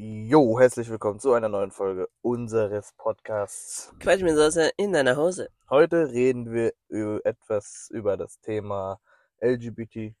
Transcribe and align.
Jo, 0.00 0.60
herzlich 0.60 0.88
willkommen 0.90 1.18
zu 1.18 1.32
einer 1.32 1.48
neuen 1.48 1.72
Folge 1.72 2.08
unseres 2.22 2.92
Podcasts. 2.96 3.92
Quatsch 3.98 4.22
mit 4.22 4.36
Soße 4.36 4.70
in 4.76 4.92
deiner 4.92 5.16
Hose. 5.16 5.48
Heute 5.68 6.12
reden 6.12 6.52
wir 6.52 6.72
über 6.86 7.18
etwas 7.26 7.88
über 7.90 8.16
das 8.16 8.38
Thema 8.38 9.00
LGBTQ. 9.40 10.14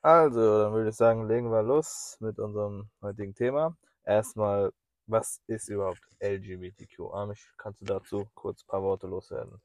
Also, 0.00 0.58
dann 0.62 0.74
würde 0.74 0.90
ich 0.90 0.94
sagen, 0.94 1.26
legen 1.26 1.50
wir 1.50 1.64
los 1.64 2.18
mit 2.20 2.38
unserem 2.38 2.88
heutigen 3.02 3.34
Thema. 3.34 3.76
Erstmal, 4.04 4.70
was 5.06 5.42
ist 5.46 5.68
überhaupt 5.68 6.02
LGBTQ? 6.20 7.12
Amish, 7.12 7.54
kannst 7.58 7.80
du 7.80 7.84
dazu 7.86 8.30
kurz 8.34 8.62
ein 8.62 8.66
paar 8.68 8.82
Worte 8.82 9.06
loswerden? 9.06 9.60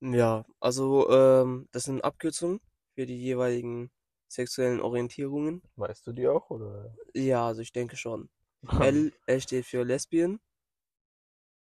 Ja, 0.00 0.44
also 0.60 1.08
ähm, 1.10 1.68
das 1.72 1.84
sind 1.84 2.02
Abkürzungen 2.04 2.60
für 2.94 3.06
die 3.06 3.16
jeweiligen 3.20 3.90
sexuellen 4.28 4.80
Orientierungen. 4.80 5.62
Weißt 5.76 6.06
du 6.06 6.12
die 6.12 6.28
auch, 6.28 6.50
oder? 6.50 6.94
Ja, 7.14 7.46
also 7.46 7.60
ich 7.62 7.72
denke 7.72 7.96
schon. 7.96 8.30
L, 8.78 9.12
L 9.26 9.40
steht 9.40 9.66
für 9.66 9.84
Lesbian, 9.84 10.40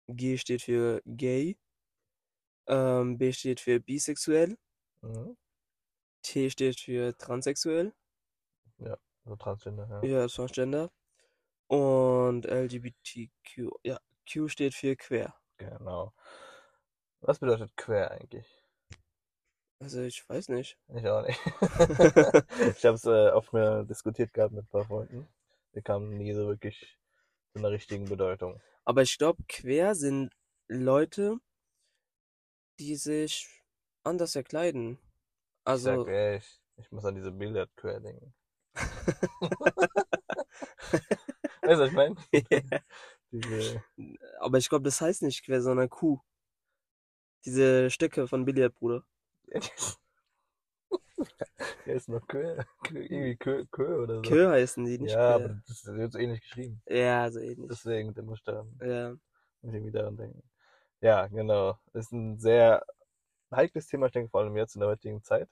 G 0.07 0.37
steht 0.37 0.61
für 0.61 1.01
Gay, 1.05 1.57
ähm, 2.67 3.17
B 3.17 3.31
steht 3.31 3.61
für 3.61 3.79
bisexuell, 3.79 4.57
Mhm. 5.03 5.33
T 6.21 6.49
steht 6.49 6.81
für 6.81 7.15
transsexuell, 7.17 7.93
So 9.25 9.35
Transgender, 9.35 9.87
ja. 9.89 10.07
ja, 10.07 10.27
Transgender 10.27 10.91
und 11.67 12.45
LGBTQ, 12.45 13.71
ja, 13.83 13.99
Q 14.31 14.47
steht 14.47 14.73
für 14.73 14.95
queer. 14.95 15.35
Genau. 15.57 16.13
Was 17.21 17.39
bedeutet 17.39 17.75
queer 17.77 18.11
eigentlich? 18.11 18.47
Also 19.79 20.01
ich 20.01 20.27
weiß 20.29 20.49
nicht. 20.49 20.77
Ich 20.95 21.07
auch 21.07 21.25
nicht. 21.25 21.39
ich 22.77 22.85
habe 22.85 22.95
es 22.95 23.05
äh, 23.05 23.29
oft 23.31 23.53
mir 23.53 23.83
diskutiert 23.83 24.33
gehabt 24.33 24.53
mit 24.53 24.65
ein 24.65 24.69
paar 24.69 24.85
Freunden. 24.85 25.27
Wir 25.73 25.81
kamen 25.81 26.17
nie 26.17 26.33
so 26.33 26.47
wirklich 26.47 26.97
zu 27.51 27.59
einer 27.59 27.71
richtigen 27.71 28.05
Bedeutung. 28.05 28.61
Aber 28.85 29.01
ich 29.01 29.17
glaube, 29.17 29.43
queer 29.47 29.95
sind 29.95 30.31
Leute, 30.67 31.37
die 32.79 32.95
sich 32.95 33.47
anders 34.03 34.33
verkleiden. 34.33 34.93
Ich 34.93 34.99
sag 35.65 35.65
Also, 35.65 36.07
ehrlich, 36.07 36.61
ich 36.77 36.91
muss 36.91 37.05
an 37.05 37.15
diese 37.15 37.31
Bilder 37.31 37.67
queer 37.75 37.99
denken. 37.99 38.33
weißt 41.63 41.79
du, 41.79 41.83
was 41.83 41.89
ich 41.89 41.93
meine? 41.93 42.15
Diese, 43.31 43.83
aber 44.39 44.57
ich 44.59 44.69
glaube, 44.69 44.83
das 44.83 45.01
heißt 45.01 45.23
nicht 45.23 45.43
queer, 45.43 45.61
sondern 45.61 45.89
Kuh. 45.89 46.19
Diese 47.45 47.89
Stücke 47.89 48.27
von 48.27 48.45
Billard, 48.45 48.73
Bruder. 48.75 49.03
der 51.85 51.95
ist 51.95 52.09
noch. 52.09 52.25
Queer- 52.27 52.65
Irgendwie 52.91 53.35
queer, 53.35 53.65
queer 53.71 53.99
oder 53.99 54.15
so. 54.17 54.21
Kö 54.21 54.49
heißen 54.49 54.85
die, 54.85 54.99
nicht 54.99 55.13
ja, 55.13 55.35
aber 55.35 55.45
queer. 55.45 55.61
das 55.67 55.85
wird 55.85 56.11
so 56.13 56.19
ähnlich 56.19 56.41
geschrieben. 56.41 56.81
Ja, 56.87 57.29
so 57.31 57.39
ähnlich. 57.39 57.67
Deswegen 57.69 58.09
mit 58.09 58.17
den 58.17 58.25
Buchstaben. 58.27 58.77
Ja, 58.81 59.09
Muss 59.11 59.19
ich 59.63 59.73
irgendwie 59.73 59.91
daran 59.91 60.17
denken. 60.17 60.43
Ja, 61.01 61.27
genau. 61.27 61.77
Ist 61.93 62.11
ein 62.11 62.39
sehr 62.39 62.85
heikles 63.51 63.87
Thema, 63.87 64.07
ich 64.07 64.13
denke, 64.13 64.29
vor 64.29 64.41
allem 64.41 64.55
jetzt 64.57 64.75
in 64.75 64.79
der 64.81 64.89
heutigen 64.89 65.21
Zeit. 65.23 65.49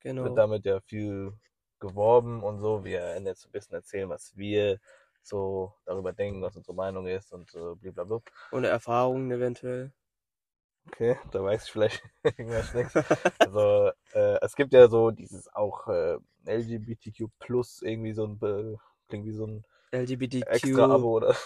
genau. 0.00 0.24
Wird 0.24 0.38
damit 0.38 0.64
ja 0.64 0.80
viel 0.80 1.32
geworben 1.78 2.42
und 2.42 2.58
so. 2.60 2.84
Wir 2.84 3.00
werden 3.00 3.26
jetzt 3.26 3.46
ein 3.46 3.52
bisschen 3.52 3.74
erzählen, 3.74 4.08
was 4.08 4.36
wir 4.36 4.80
so 5.22 5.74
darüber 5.84 6.12
denken, 6.12 6.42
was 6.42 6.56
unsere 6.56 6.74
Meinung 6.74 7.06
ist 7.06 7.32
und 7.32 7.50
so 7.50 7.76
blablabla. 7.76 8.20
Und 8.50 8.64
Erfahrungen 8.64 9.30
eventuell. 9.30 9.94
Okay, 10.86 11.16
da 11.32 11.42
weiß 11.42 11.64
ich 11.66 11.70
vielleicht 11.72 12.02
irgendwas 12.24 12.74
nichts. 12.74 12.94
Also, 13.40 13.90
äh, 14.12 14.38
es 14.42 14.54
gibt 14.56 14.72
ja 14.72 14.88
so 14.88 15.10
dieses 15.10 15.48
auch 15.54 15.86
äh, 15.88 16.18
LGBTQ 16.46 17.28
plus 17.38 17.82
irgendwie 17.82 18.12
so 18.12 18.24
ein, 18.26 18.38
Be 18.38 18.78
klingt 19.08 19.26
wie 19.26 19.32
so 19.32 19.46
ein 19.46 19.64
LGBTQ, 19.92 20.46
extra 20.46 20.84
Abo 20.86 21.16
oder 21.16 21.36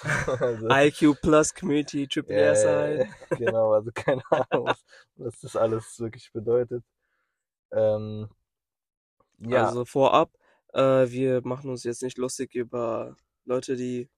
also, 0.40 0.68
IQ 0.70 1.14
Plus 1.20 1.54
Community, 1.54 2.06
Triple 2.08 2.34
Ja, 2.34 2.52
S 2.52 2.64
ja, 2.64 2.86
ja, 2.96 3.04
ein. 3.04 3.14
genau, 3.36 3.72
also 3.72 3.90
keine 3.92 4.22
Ahnung, 4.30 4.66
was, 4.66 4.84
was 5.16 5.40
das 5.40 5.56
alles 5.56 5.98
wirklich 6.00 6.32
bedeutet. 6.32 6.84
Ähm, 7.72 8.30
ja, 9.38 9.66
Also 9.68 9.84
vorab, 9.84 10.30
äh, 10.72 10.80
wir 11.10 11.42
machen 11.46 11.70
uns 11.70 11.84
jetzt 11.84 12.02
nicht 12.02 12.18
lustig 12.18 12.54
über 12.54 13.16
Leute, 13.44 13.76
die 13.76 14.10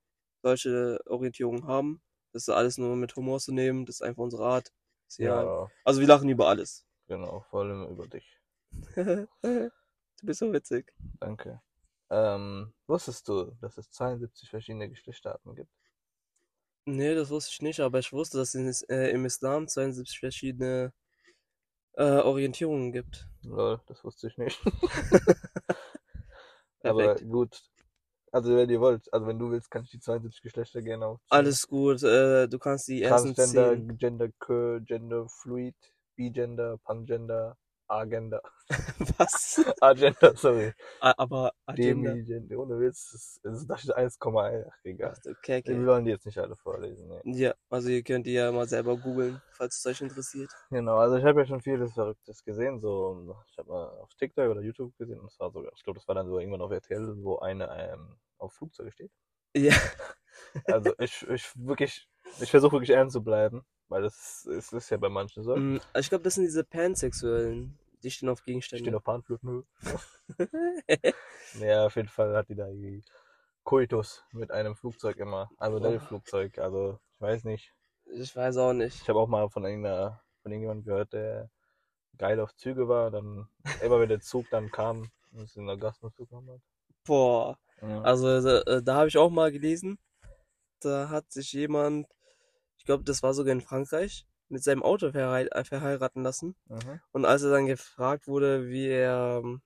solche 0.42 1.00
Orientierungen 1.06 1.66
haben. 1.66 2.02
Das 2.32 2.42
ist 2.42 2.48
alles 2.48 2.78
nur 2.78 2.96
mit 2.96 3.14
Humor 3.16 3.38
zu 3.40 3.52
nehmen. 3.52 3.86
Das 3.86 3.96
ist 3.96 4.02
einfach 4.02 4.22
unsere 4.22 4.44
Art. 4.44 4.72
Ja, 5.18 5.70
Also 5.84 6.00
wir 6.00 6.08
lachen 6.08 6.28
über 6.28 6.48
alles. 6.48 6.84
genau, 7.06 7.44
vor 7.50 7.60
allem 7.62 7.88
über 7.88 8.06
dich. 8.08 8.38
du 9.42 9.70
bist 10.22 10.40
so 10.40 10.52
witzig. 10.52 10.92
Danke. 11.20 11.60
Ähm, 12.10 12.74
wusstest 12.86 13.28
du, 13.28 13.52
dass 13.60 13.78
es 13.78 13.90
72 13.90 14.50
verschiedene 14.50 14.88
Geschlechterarten 14.88 15.54
gibt? 15.54 15.70
Nee, 16.86 17.14
das 17.14 17.30
wusste 17.30 17.50
ich 17.52 17.62
nicht, 17.62 17.80
aber 17.80 17.98
ich 17.98 18.12
wusste, 18.12 18.38
dass 18.38 18.54
es 18.54 18.82
äh, 18.82 19.08
im 19.10 19.24
Islam 19.24 19.68
72 19.68 20.18
verschiedene 20.18 20.92
äh, 21.92 22.02
Orientierungen 22.20 22.92
gibt. 22.92 23.26
Lol, 23.42 23.80
das 23.86 24.04
wusste 24.04 24.28
ich 24.28 24.36
nicht. 24.36 24.60
Aber 26.82 27.14
gut. 27.16 27.62
Also 28.34 28.56
wenn 28.56 28.68
ihr 28.68 28.80
wollt, 28.80 29.12
also 29.12 29.28
wenn 29.28 29.38
du 29.38 29.52
willst, 29.52 29.70
kann 29.70 29.84
ich 29.84 29.90
die 29.90 30.00
72 30.00 30.42
Geschlechter 30.42 30.82
gerne 30.82 31.06
aufzählen. 31.06 31.28
Alles 31.28 31.68
gut, 31.68 32.02
äh, 32.02 32.48
du 32.48 32.58
kannst 32.58 32.88
die 32.88 33.00
ersten 33.00 33.32
Transgender, 33.32 33.76
zehn. 33.76 33.96
Gender 33.96 34.28
Queer, 34.40 34.80
Gender 34.80 35.28
Fluid, 35.28 35.76
Bigender, 36.16 36.78
Pangender, 36.78 37.56
Agender. 37.88 38.40
Was? 39.18 39.60
Agender, 39.80 40.36
sorry. 40.36 40.72
Aber 41.00 41.52
Agenda. 41.66 42.12
Demigender, 42.12 42.58
ohne 42.58 42.80
Witz, 42.80 43.10
das 43.12 43.40
das 43.42 43.60
ist 43.60 43.70
das 43.70 43.84
ist 43.84 43.96
1,1, 43.96 44.64
ach 44.68 44.84
egal. 44.84 45.14
Okay, 45.26 45.62
Wir 45.64 45.74
okay. 45.74 45.86
wollen 45.86 46.04
die 46.04 46.10
jetzt 46.12 46.26
nicht 46.26 46.38
alle 46.38 46.56
vorlesen, 46.56 47.08
ne. 47.08 47.20
Ja, 47.24 47.54
also 47.70 47.88
ihr 47.90 48.02
könnt 48.02 48.26
die 48.26 48.32
ja 48.32 48.50
mal 48.52 48.66
selber 48.66 48.96
googeln, 48.96 49.40
falls 49.52 49.78
es 49.78 49.86
euch 49.86 50.00
interessiert. 50.00 50.50
Genau, 50.70 50.96
also 50.96 51.16
ich 51.16 51.24
habe 51.24 51.40
ja 51.40 51.46
schon 51.46 51.60
vieles 51.60 51.92
Verrücktes 51.92 52.42
gesehen, 52.42 52.80
so, 52.80 53.36
ich 53.50 53.58
habe 53.58 53.68
mal 53.68 53.88
auf 54.00 54.14
TikTok 54.14 54.50
oder 54.50 54.62
YouTube 54.62 54.96
gesehen, 54.96 55.20
und 55.20 55.26
das 55.26 55.38
war 55.38 55.50
sogar, 55.50 55.72
ich 55.76 55.82
glaube, 55.82 55.98
das 55.98 56.08
war 56.08 56.14
dann 56.14 56.26
so 56.26 56.38
irgendwann 56.38 56.62
auf 56.62 56.70
RTL, 56.70 57.22
wo 57.22 57.38
eine 57.38 57.68
ähm, 57.92 58.16
auf 58.38 58.54
Flugzeuge 58.54 58.92
steht. 58.92 59.12
Ja. 59.56 59.74
Also 60.66 60.92
ich, 60.98 61.26
ich 61.28 61.50
wirklich, 61.54 62.08
ich 62.40 62.50
versuche 62.50 62.72
wirklich 62.72 62.90
ernst 62.90 63.14
zu 63.14 63.22
bleiben, 63.22 63.64
weil 63.88 64.02
das 64.02 64.44
ist, 64.46 64.72
ist 64.72 64.90
ja 64.90 64.96
bei 64.96 65.08
manchen 65.08 65.42
so. 65.44 65.56
Mm, 65.56 65.80
Ich 65.98 66.08
glaube, 66.08 66.24
das 66.24 66.34
sind 66.34 66.44
diese 66.44 66.64
Pansexuellen. 66.64 67.78
Die 68.02 68.10
stehen 68.10 68.28
auf 68.28 68.40
Ich 68.40 68.64
stehe 68.64 68.82
Gegenstände. 68.82 68.96
auf 68.96 69.04
Panflöten. 69.04 69.64
Ja, 71.60 71.86
auf 71.86 71.96
jeden 71.96 72.08
Fall 72.08 72.34
hat 72.36 72.48
die 72.48 72.54
da 72.54 72.66
irgendwie 72.68 73.04
Koitus 73.62 74.24
mit 74.32 74.50
einem 74.50 74.74
Flugzeug 74.76 75.16
immer, 75.18 75.50
also 75.58 75.78
Boah. 75.80 76.00
Flugzeug, 76.00 76.58
also 76.58 76.98
ich 77.12 77.20
weiß 77.20 77.44
nicht. 77.44 77.72
Ich 78.06 78.34
weiß 78.34 78.56
auch 78.58 78.72
nicht. 78.72 79.00
Ich 79.02 79.08
habe 79.08 79.18
auch 79.20 79.28
mal 79.28 79.48
von 79.48 79.64
irgendeiner, 79.64 80.20
von 80.42 80.52
irgendjemandem 80.52 80.84
gehört, 80.84 81.12
der 81.12 81.50
geil 82.18 82.40
auf 82.40 82.54
Züge 82.56 82.88
war, 82.88 83.10
dann 83.10 83.48
immer 83.82 84.00
wenn 84.00 84.08
der 84.08 84.20
Zug 84.20 84.46
dann 84.50 84.70
kam, 84.70 85.10
ist 85.42 85.56
in 85.56 85.68
Orgasmus 85.68 86.12
bekommen 86.14 86.50
hat. 86.50 86.60
Boah. 87.04 87.58
Ja. 87.80 88.02
Also 88.02 88.28
äh, 88.28 88.82
da 88.82 88.94
habe 88.96 89.08
ich 89.08 89.16
auch 89.16 89.30
mal 89.30 89.50
gelesen, 89.52 89.98
da 90.80 91.08
hat 91.08 91.30
sich 91.32 91.52
jemand, 91.52 92.06
ich 92.84 92.86
glaube, 92.86 93.02
das 93.04 93.22
war 93.22 93.32
sogar 93.32 93.54
in 93.54 93.62
Frankreich, 93.62 94.26
mit 94.50 94.62
seinem 94.62 94.82
Auto 94.82 95.10
verhei 95.10 95.44
äh, 95.46 95.64
verheiraten 95.64 96.22
lassen. 96.22 96.54
Mhm. 96.66 97.00
Und 97.12 97.24
als 97.24 97.42
er 97.42 97.50
dann 97.50 97.64
gefragt 97.64 98.26
wurde, 98.28 98.68
wie 98.68 98.88
er 98.88 99.40
ähm, 99.42 99.62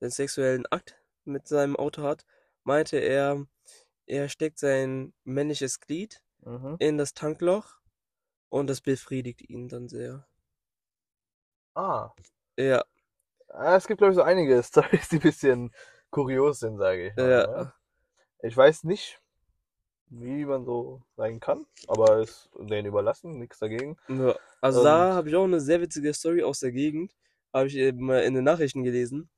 den 0.00 0.10
sexuellen 0.10 0.64
Akt 0.66 1.02
mit 1.24 1.48
seinem 1.48 1.74
Auto 1.74 2.04
hat, 2.04 2.24
meinte 2.62 2.98
er, 2.98 3.44
er 4.06 4.28
steckt 4.28 4.60
sein 4.60 5.14
männliches 5.24 5.80
Glied 5.80 6.22
Mhm. 6.44 6.76
in 6.78 6.96
das 6.96 7.12
Tankloch 7.12 7.80
und 8.50 8.68
das 8.68 8.80
befriedigt 8.82 9.42
ihn 9.50 9.66
dann 9.68 9.88
sehr. 9.88 10.28
Ah. 11.74 12.10
Ja, 12.56 12.84
Ah, 13.48 13.74
Es 13.74 13.88
gibt, 13.88 13.98
glaube 13.98 14.12
ich, 14.12 14.16
so 14.16 14.22
einige 14.22 14.62
Storys, 14.62 15.08
die 15.08 15.16
ein 15.16 15.22
bisschen 15.22 15.74
kurios 16.10 16.60
sind, 16.60 16.78
sage 16.78 17.08
ich 17.08 17.16
mal. 17.16 17.28
ja. 17.30 17.46
ne? 17.64 17.72
Ich 18.42 18.56
weiß 18.56 18.84
nicht, 18.84 19.20
wie 20.08 20.44
man 20.44 20.64
so 20.64 21.02
sein 21.16 21.40
kann, 21.40 21.66
aber 21.88 22.18
es 22.18 22.48
denen 22.58 22.86
überlassen, 22.86 23.38
nichts 23.38 23.58
dagegen. 23.58 23.96
Ja, 24.08 24.34
also 24.60 24.82
da 24.84 25.08
Und- 25.10 25.14
habe 25.16 25.28
ich 25.28 25.36
auch 25.36 25.44
eine 25.44 25.60
sehr 25.60 25.80
witzige 25.80 26.12
Story 26.14 26.42
aus 26.42 26.60
der 26.60 26.72
Gegend, 26.72 27.14
habe 27.52 27.66
ich 27.68 27.76
eben 27.76 28.10
in 28.10 28.34
den 28.34 28.44
Nachrichten 28.44 28.82
gelesen. 28.84 29.28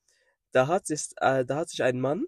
Da 0.53 0.67
hat 0.67 0.87
sich, 0.87 1.09
äh, 1.21 1.45
da 1.45 1.57
hat 1.57 1.69
sich 1.71 1.83
ein 1.83 2.01
Mann 2.01 2.27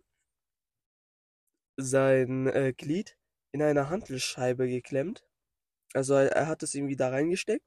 sein 1.76 2.46
äh, 2.48 2.72
Glied 2.76 3.16
in 3.52 3.62
eine 3.62 3.88
Hantelscheibe 3.88 4.68
geklemmt. 4.68 5.26
Also 5.94 6.14
er, 6.14 6.32
er 6.32 6.46
hat 6.46 6.62
es 6.62 6.74
irgendwie 6.74 6.96
da 6.96 7.08
reingesteckt. 7.08 7.66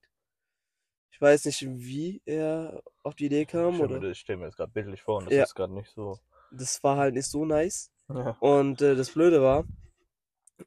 Ich 1.11 1.19
weiß 1.21 1.45
nicht, 1.45 1.61
wie 1.61 2.21
er 2.25 2.81
auf 3.03 3.15
die 3.15 3.25
Idee 3.25 3.41
Ich 3.41 3.47
kam 3.47 3.75
stelle 3.75 3.97
oder 3.97 4.09
ich 4.09 4.19
stell 4.19 4.37
mir 4.37 4.45
das 4.45 4.55
gerade 4.55 4.71
bildlich 4.71 5.01
vor 5.01 5.17
und 5.19 5.25
das 5.25 5.33
Ja. 5.33 5.43
ist 5.43 5.55
gerade 5.55 5.73
nicht 5.73 5.91
so. 5.91 6.19
das 6.51 6.83
war 6.83 6.97
halt 6.97 7.15
nicht 7.15 7.27
so 7.27 7.45
nice. 7.45 7.91
Ja. 8.09 8.37
Und 8.39 8.81
äh, 8.81 8.95
das 8.95 9.11
Blöde 9.11 9.41
war, 9.41 9.65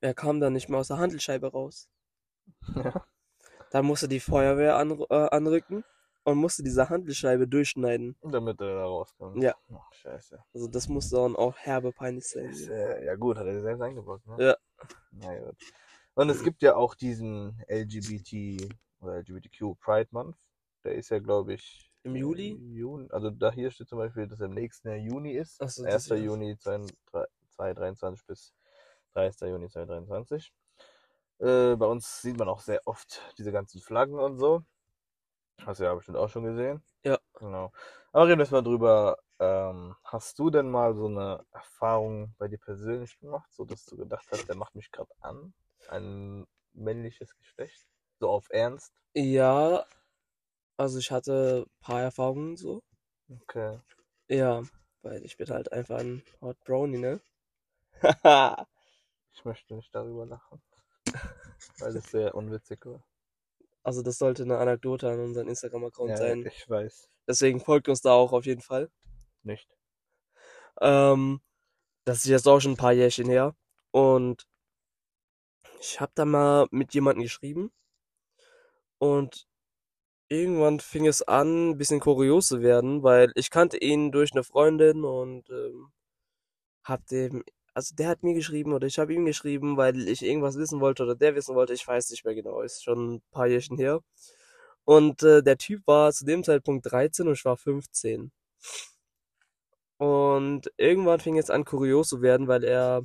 er 0.00 0.14
kam 0.14 0.40
dann 0.40 0.52
nicht 0.52 0.68
mehr 0.68 0.78
aus 0.80 0.88
der 0.88 0.98
Hantelscheibe 0.98 1.50
raus. 1.52 1.88
Ja. 2.76 3.04
Dann 3.72 3.84
musste 3.86 4.06
die 4.06 4.20
Feuerwehr 4.20 4.76
an, 4.76 5.00
äh, 5.10 5.14
anrücken 5.14 5.82
und 6.22 6.38
musste 6.38 6.62
diese 6.62 6.88
Handelscheibe 6.88 7.48
durchschneiden. 7.48 8.16
Damit 8.22 8.60
er 8.60 8.74
da 8.76 8.84
rauskommt. 8.84 9.42
Ja. 9.42 9.54
Ach, 9.74 9.92
scheiße. 9.92 10.38
Also 10.54 10.68
das 10.68 10.88
musste 10.88 11.16
dann 11.16 11.34
auch 11.34 11.56
herbe 11.58 11.90
peinlich 11.92 12.28
sein. 12.28 12.54
Äh, 12.70 13.04
ja 13.04 13.16
gut, 13.16 13.36
hat 13.36 13.46
er 13.46 13.60
selbst 13.60 13.82
eingebaut, 13.82 14.24
ne? 14.26 14.36
Ja. 14.44 14.56
Na 15.10 15.38
gut. 15.40 15.56
Und 16.14 16.30
es 16.30 16.42
gibt 16.44 16.62
ja 16.62 16.76
auch 16.76 16.94
diesen 16.94 17.60
LGBT 17.68 18.72
oder 19.00 19.16
LGBTQ 19.18 19.74
Pride 19.80 20.08
Month. 20.12 20.36
Der 20.84 20.94
ist 20.94 21.10
ja, 21.10 21.18
glaube 21.18 21.54
ich. 21.54 21.90
Im 22.04 22.14
Juli? 22.14 22.52
Juni. 22.72 23.08
Also 23.10 23.30
da 23.30 23.50
hier 23.50 23.72
steht 23.72 23.88
zum 23.88 23.98
Beispiel, 23.98 24.28
dass 24.28 24.38
er 24.38 24.46
im 24.46 24.54
nächsten 24.54 24.86
Jahr 24.88 24.96
Juni 24.98 25.32
ist. 25.32 25.60
Ach 25.60 25.68
so, 25.68 25.82
1. 25.82 25.92
das 25.92 26.10
ist- 26.10 26.24
Juni 26.24 26.56
2023 26.56 28.24
bis 28.26 28.54
30. 29.16 29.48
Juni 29.48 29.68
2023. 29.68 30.52
Äh, 31.38 31.76
bei 31.76 31.86
uns 31.86 32.22
sieht 32.22 32.38
man 32.38 32.48
auch 32.48 32.60
sehr 32.60 32.80
oft 32.86 33.20
diese 33.38 33.52
ganzen 33.52 33.80
Flaggen 33.80 34.18
und 34.18 34.38
so. 34.38 34.62
Hast 35.64 35.80
du 35.80 35.84
ja 35.84 35.94
bestimmt 35.94 36.18
auch 36.18 36.28
schon 36.28 36.44
gesehen. 36.44 36.82
Ja. 37.02 37.18
Genau. 37.34 37.72
Aber 38.12 38.28
reden 38.28 38.40
wir 38.40 38.50
mal 38.50 38.62
drüber. 38.62 39.18
Ähm, 39.38 39.94
hast 40.04 40.38
du 40.38 40.48
denn 40.48 40.70
mal 40.70 40.94
so 40.94 41.06
eine 41.06 41.44
Erfahrung 41.50 42.34
bei 42.38 42.48
dir 42.48 42.58
persönlich 42.58 43.18
gemacht, 43.18 43.52
so 43.52 43.64
dass 43.64 43.84
du 43.84 43.96
gedacht 43.96 44.26
hast, 44.30 44.48
der 44.48 44.56
macht 44.56 44.74
mich 44.74 44.90
gerade 44.90 45.12
an? 45.20 45.52
Ein 45.88 46.46
männliches 46.72 47.36
Geschlecht? 47.36 47.86
So 48.18 48.30
auf 48.30 48.48
Ernst? 48.50 48.94
Ja, 49.14 49.84
also 50.78 50.98
ich 50.98 51.10
hatte 51.10 51.66
ein 51.66 51.80
paar 51.80 52.00
Erfahrungen 52.00 52.56
so. 52.56 52.82
Okay. 53.28 53.78
Ja, 54.28 54.62
weil 55.02 55.22
ich 55.24 55.36
bin 55.36 55.48
halt 55.48 55.70
einfach 55.72 55.98
ein 55.98 56.22
Hot 56.40 56.58
Brownie, 56.64 56.98
ne? 56.98 57.20
Ich 59.36 59.44
möchte 59.44 59.74
nicht 59.74 59.94
darüber 59.94 60.26
lachen. 60.26 60.62
Weil 61.78 61.96
es 61.96 62.10
sehr 62.10 62.34
unwitzig 62.34 62.84
war. 62.86 63.04
Also 63.82 64.02
das 64.02 64.18
sollte 64.18 64.42
eine 64.42 64.58
Anekdote 64.58 65.08
an 65.10 65.20
unseren 65.20 65.46
Instagram-Account 65.48 66.10
Ja, 66.10 66.16
sein. 66.16 66.44
ich 66.46 66.68
weiß. 66.68 67.10
Deswegen 67.28 67.60
folgt 67.60 67.88
uns 67.88 68.00
da 68.00 68.12
auch 68.12 68.32
auf 68.32 68.46
jeden 68.46 68.62
Fall. 68.62 68.90
Nicht. 69.42 69.68
Ähm, 70.80 71.40
das 72.04 72.18
ist 72.18 72.26
jetzt 72.26 72.48
auch 72.48 72.60
schon 72.60 72.72
ein 72.72 72.76
paar 72.76 72.92
Jährchen 72.92 73.28
her. 73.28 73.54
Und 73.92 74.48
ich 75.80 76.00
habe 76.00 76.12
da 76.14 76.24
mal 76.24 76.66
mit 76.70 76.94
jemandem 76.94 77.22
geschrieben. 77.22 77.70
Und 78.98 79.46
irgendwann 80.28 80.80
fing 80.80 81.06
es 81.06 81.22
an, 81.22 81.70
ein 81.70 81.78
bisschen 81.78 82.00
kurios 82.00 82.48
zu 82.48 82.62
werden, 82.62 83.02
weil 83.02 83.30
ich 83.34 83.50
kannte 83.50 83.76
ihn 83.76 84.10
durch 84.10 84.32
eine 84.32 84.42
Freundin 84.44 85.04
und 85.04 85.48
ähm, 85.50 85.92
hab 86.82 87.06
dem, 87.06 87.44
also 87.76 87.94
der 87.94 88.08
hat 88.08 88.22
mir 88.22 88.32
geschrieben 88.32 88.72
oder 88.72 88.86
ich 88.86 88.98
habe 88.98 89.12
ihm 89.12 89.26
geschrieben, 89.26 89.76
weil 89.76 90.08
ich 90.08 90.22
irgendwas 90.24 90.56
wissen 90.56 90.80
wollte 90.80 91.02
oder 91.02 91.14
der 91.14 91.34
wissen 91.34 91.54
wollte, 91.54 91.74
ich 91.74 91.86
weiß 91.86 92.08
nicht 92.08 92.24
mehr 92.24 92.34
genau, 92.34 92.62
ist 92.62 92.82
schon 92.82 93.16
ein 93.16 93.22
paar 93.32 93.48
Jährchen 93.48 93.76
her. 93.76 94.00
Und 94.84 95.22
äh, 95.22 95.42
der 95.42 95.58
Typ 95.58 95.82
war 95.86 96.10
zu 96.12 96.24
dem 96.24 96.42
Zeitpunkt 96.42 96.90
13 96.90 97.28
und 97.28 97.34
ich 97.34 97.44
war 97.44 97.58
15. 97.58 98.32
Und 99.98 100.72
irgendwann 100.78 101.20
fing 101.20 101.36
es 101.36 101.50
an, 101.50 101.66
kurios 101.66 102.08
zu 102.08 102.22
werden, 102.22 102.48
weil 102.48 102.64
er 102.64 103.02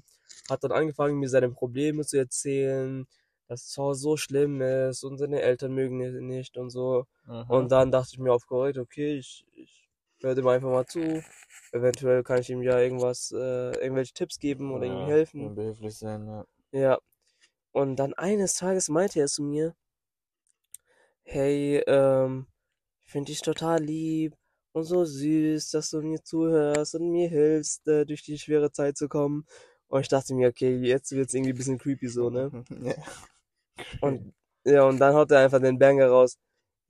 hat 0.49 0.63
dann 0.63 0.71
angefangen, 0.71 1.19
mir 1.19 1.27
seine 1.27 1.49
Probleme 1.49 2.05
zu 2.05 2.17
erzählen, 2.17 3.07
dass 3.49 3.63
es 3.63 3.73
so 3.73 4.15
schlimm 4.15 4.61
ist 4.61 5.03
und 5.03 5.17
seine 5.17 5.41
Eltern 5.41 5.73
mögen 5.73 5.99
ihn 5.99 6.27
nicht 6.27 6.55
und 6.57 6.69
so. 6.69 7.07
Mhm. 7.25 7.43
Und 7.49 7.71
dann 7.73 7.91
dachte 7.91 8.11
ich 8.13 8.19
mir 8.19 8.31
auf 8.31 8.47
Korrekt, 8.47 8.77
okay, 8.77 9.17
ich, 9.17 9.45
ich 9.53 9.80
höre 10.23 10.35
dem 10.35 10.47
einfach 10.47 10.69
mal 10.69 10.85
zu. 10.85 11.23
Eventuell 11.71 12.23
kann 12.23 12.39
ich 12.39 12.49
ihm 12.49 12.61
ja 12.61 12.79
irgendwas, 12.79 13.31
äh, 13.31 13.71
irgendwelche 13.81 14.13
Tipps 14.13 14.39
geben 14.39 14.71
oder 14.73 14.85
ihm 14.85 14.93
Ja, 14.99 15.07
helfen. 15.07 15.55
Behilflich 15.55 15.97
sein, 15.97 16.25
ja. 16.27 16.45
Ja. 16.73 16.99
Und 17.73 17.97
dann 17.97 18.13
eines 18.15 18.55
Tages 18.55 18.89
meinte 18.89 19.19
er 19.21 19.27
zu 19.27 19.43
mir, 19.43 19.75
hey, 21.23 21.81
ähm, 21.87 22.47
ich 23.05 23.11
finde 23.11 23.31
dich 23.31 23.41
total 23.41 23.81
lieb 23.83 24.35
und 24.73 24.83
so 24.85 25.05
süß, 25.05 25.71
dass 25.71 25.89
du 25.91 26.01
mir 26.01 26.23
zuhörst 26.23 26.95
und 26.95 27.11
mir 27.11 27.29
hilfst, 27.29 27.87
äh, 27.87 28.05
durch 28.05 28.23
die 28.23 28.37
schwere 28.39 28.71
Zeit 28.71 28.97
zu 28.97 29.07
kommen. 29.09 29.45
Und 29.87 30.01
ich 30.01 30.07
dachte 30.09 30.33
mir, 30.35 30.49
okay, 30.49 30.75
jetzt 30.77 31.11
wird's 31.13 31.33
irgendwie 31.33 31.53
ein 31.53 31.57
bisschen 31.57 31.77
creepy 31.79 32.07
so, 32.07 32.29
ne? 32.29 32.53
ja. 32.81 32.95
Und 34.01 34.33
ja, 34.65 34.83
und 34.83 34.99
dann 34.99 35.13
haut 35.15 35.31
er 35.31 35.39
einfach 35.39 35.59
den 35.59 35.79
Banger 35.79 36.07
raus. 36.09 36.37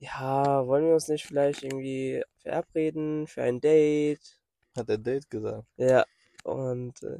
Ja, 0.02 0.66
wollen 0.66 0.86
wir 0.86 0.94
uns 0.94 1.06
nicht 1.06 1.24
vielleicht 1.26 1.62
irgendwie 1.62 2.24
verabreden 2.38 3.28
für 3.28 3.44
ein 3.44 3.60
Date? 3.60 4.40
Hat 4.76 4.88
der 4.88 4.98
Date 4.98 5.30
gesagt. 5.30 5.68
Ja, 5.76 6.04
und 6.44 7.02
äh, 7.04 7.18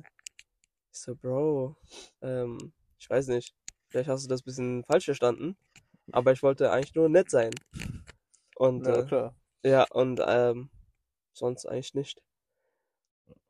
ich 0.93 1.01
so, 1.01 1.15
Bro, 1.15 1.77
ähm, 2.23 2.73
ich 2.99 3.09
weiß 3.11 3.29
nicht, 3.29 3.55
vielleicht 3.89 4.09
hast 4.09 4.25
du 4.25 4.29
das 4.29 4.41
ein 4.43 4.45
bisschen 4.45 4.85
falsch 4.85 5.05
verstanden, 5.07 5.57
aber 6.13 6.33
ich 6.33 6.43
wollte 6.43 6.73
eigentlich 6.73 6.95
nur 6.95 7.09
nett 7.09 7.31
sein. 7.31 7.53
Und 8.57 8.87
Ja, 8.87 8.95
äh, 8.95 9.07
klar. 9.07 9.35
ja, 9.65 9.87
und 9.91 10.21
ähm, 10.27 10.71
sonst 11.35 11.67
eigentlich 11.67 11.95
nicht. 11.95 12.23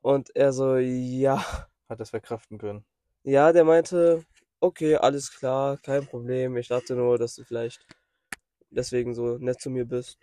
Und 0.02 0.34
er 0.36 0.52
so, 0.52 0.76
ja, 0.76 1.42
Hat 1.88 2.00
das 2.00 2.10
verkraften 2.10 2.58
können. 2.58 2.84
ja, 3.24 3.52
der 3.52 3.64
meinte, 3.64 4.24
okay, 4.60 4.96
alles 4.96 5.30
klar, 5.32 5.76
kein 5.78 6.06
Problem. 6.06 6.56
Ich 6.56 6.68
dachte 6.68 6.94
nur, 6.94 7.18
dass 7.18 7.34
du 7.34 7.44
vielleicht 7.44 7.84
deswegen 8.72 9.14
so 9.14 9.38
nett 9.38 9.60
zu 9.60 9.70
mir 9.70 9.84
bist. 9.84 10.18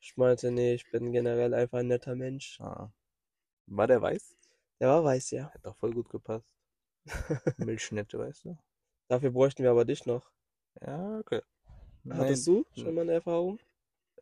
Ich 0.00 0.16
meinte, 0.16 0.50
nee, 0.50 0.74
ich 0.74 0.90
bin 0.90 1.12
generell 1.12 1.54
einfach 1.54 1.78
ein 1.78 1.88
netter 1.88 2.14
Mensch. 2.14 2.60
Ah. 2.60 2.90
War 3.66 3.86
der 3.86 4.00
weiß? 4.02 4.36
Der 4.80 4.88
war 4.88 5.04
weiß, 5.04 5.30
ja. 5.32 5.50
Hat 5.52 5.64
doch 5.64 5.76
voll 5.76 5.92
gut 5.92 6.08
gepasst. 6.10 6.46
Milchschnitte, 7.58 8.18
weißt 8.18 8.44
du? 8.44 8.58
Dafür 9.08 9.30
bräuchten 9.30 9.62
wir 9.62 9.70
aber 9.70 9.84
dich 9.84 10.06
noch. 10.06 10.30
Ja, 10.80 11.18
okay. 11.18 11.40
Hattest 12.10 12.46
du 12.46 12.64
schon 12.76 12.94
mal 12.94 13.02
eine 13.02 13.14
Erfahrung? 13.14 13.58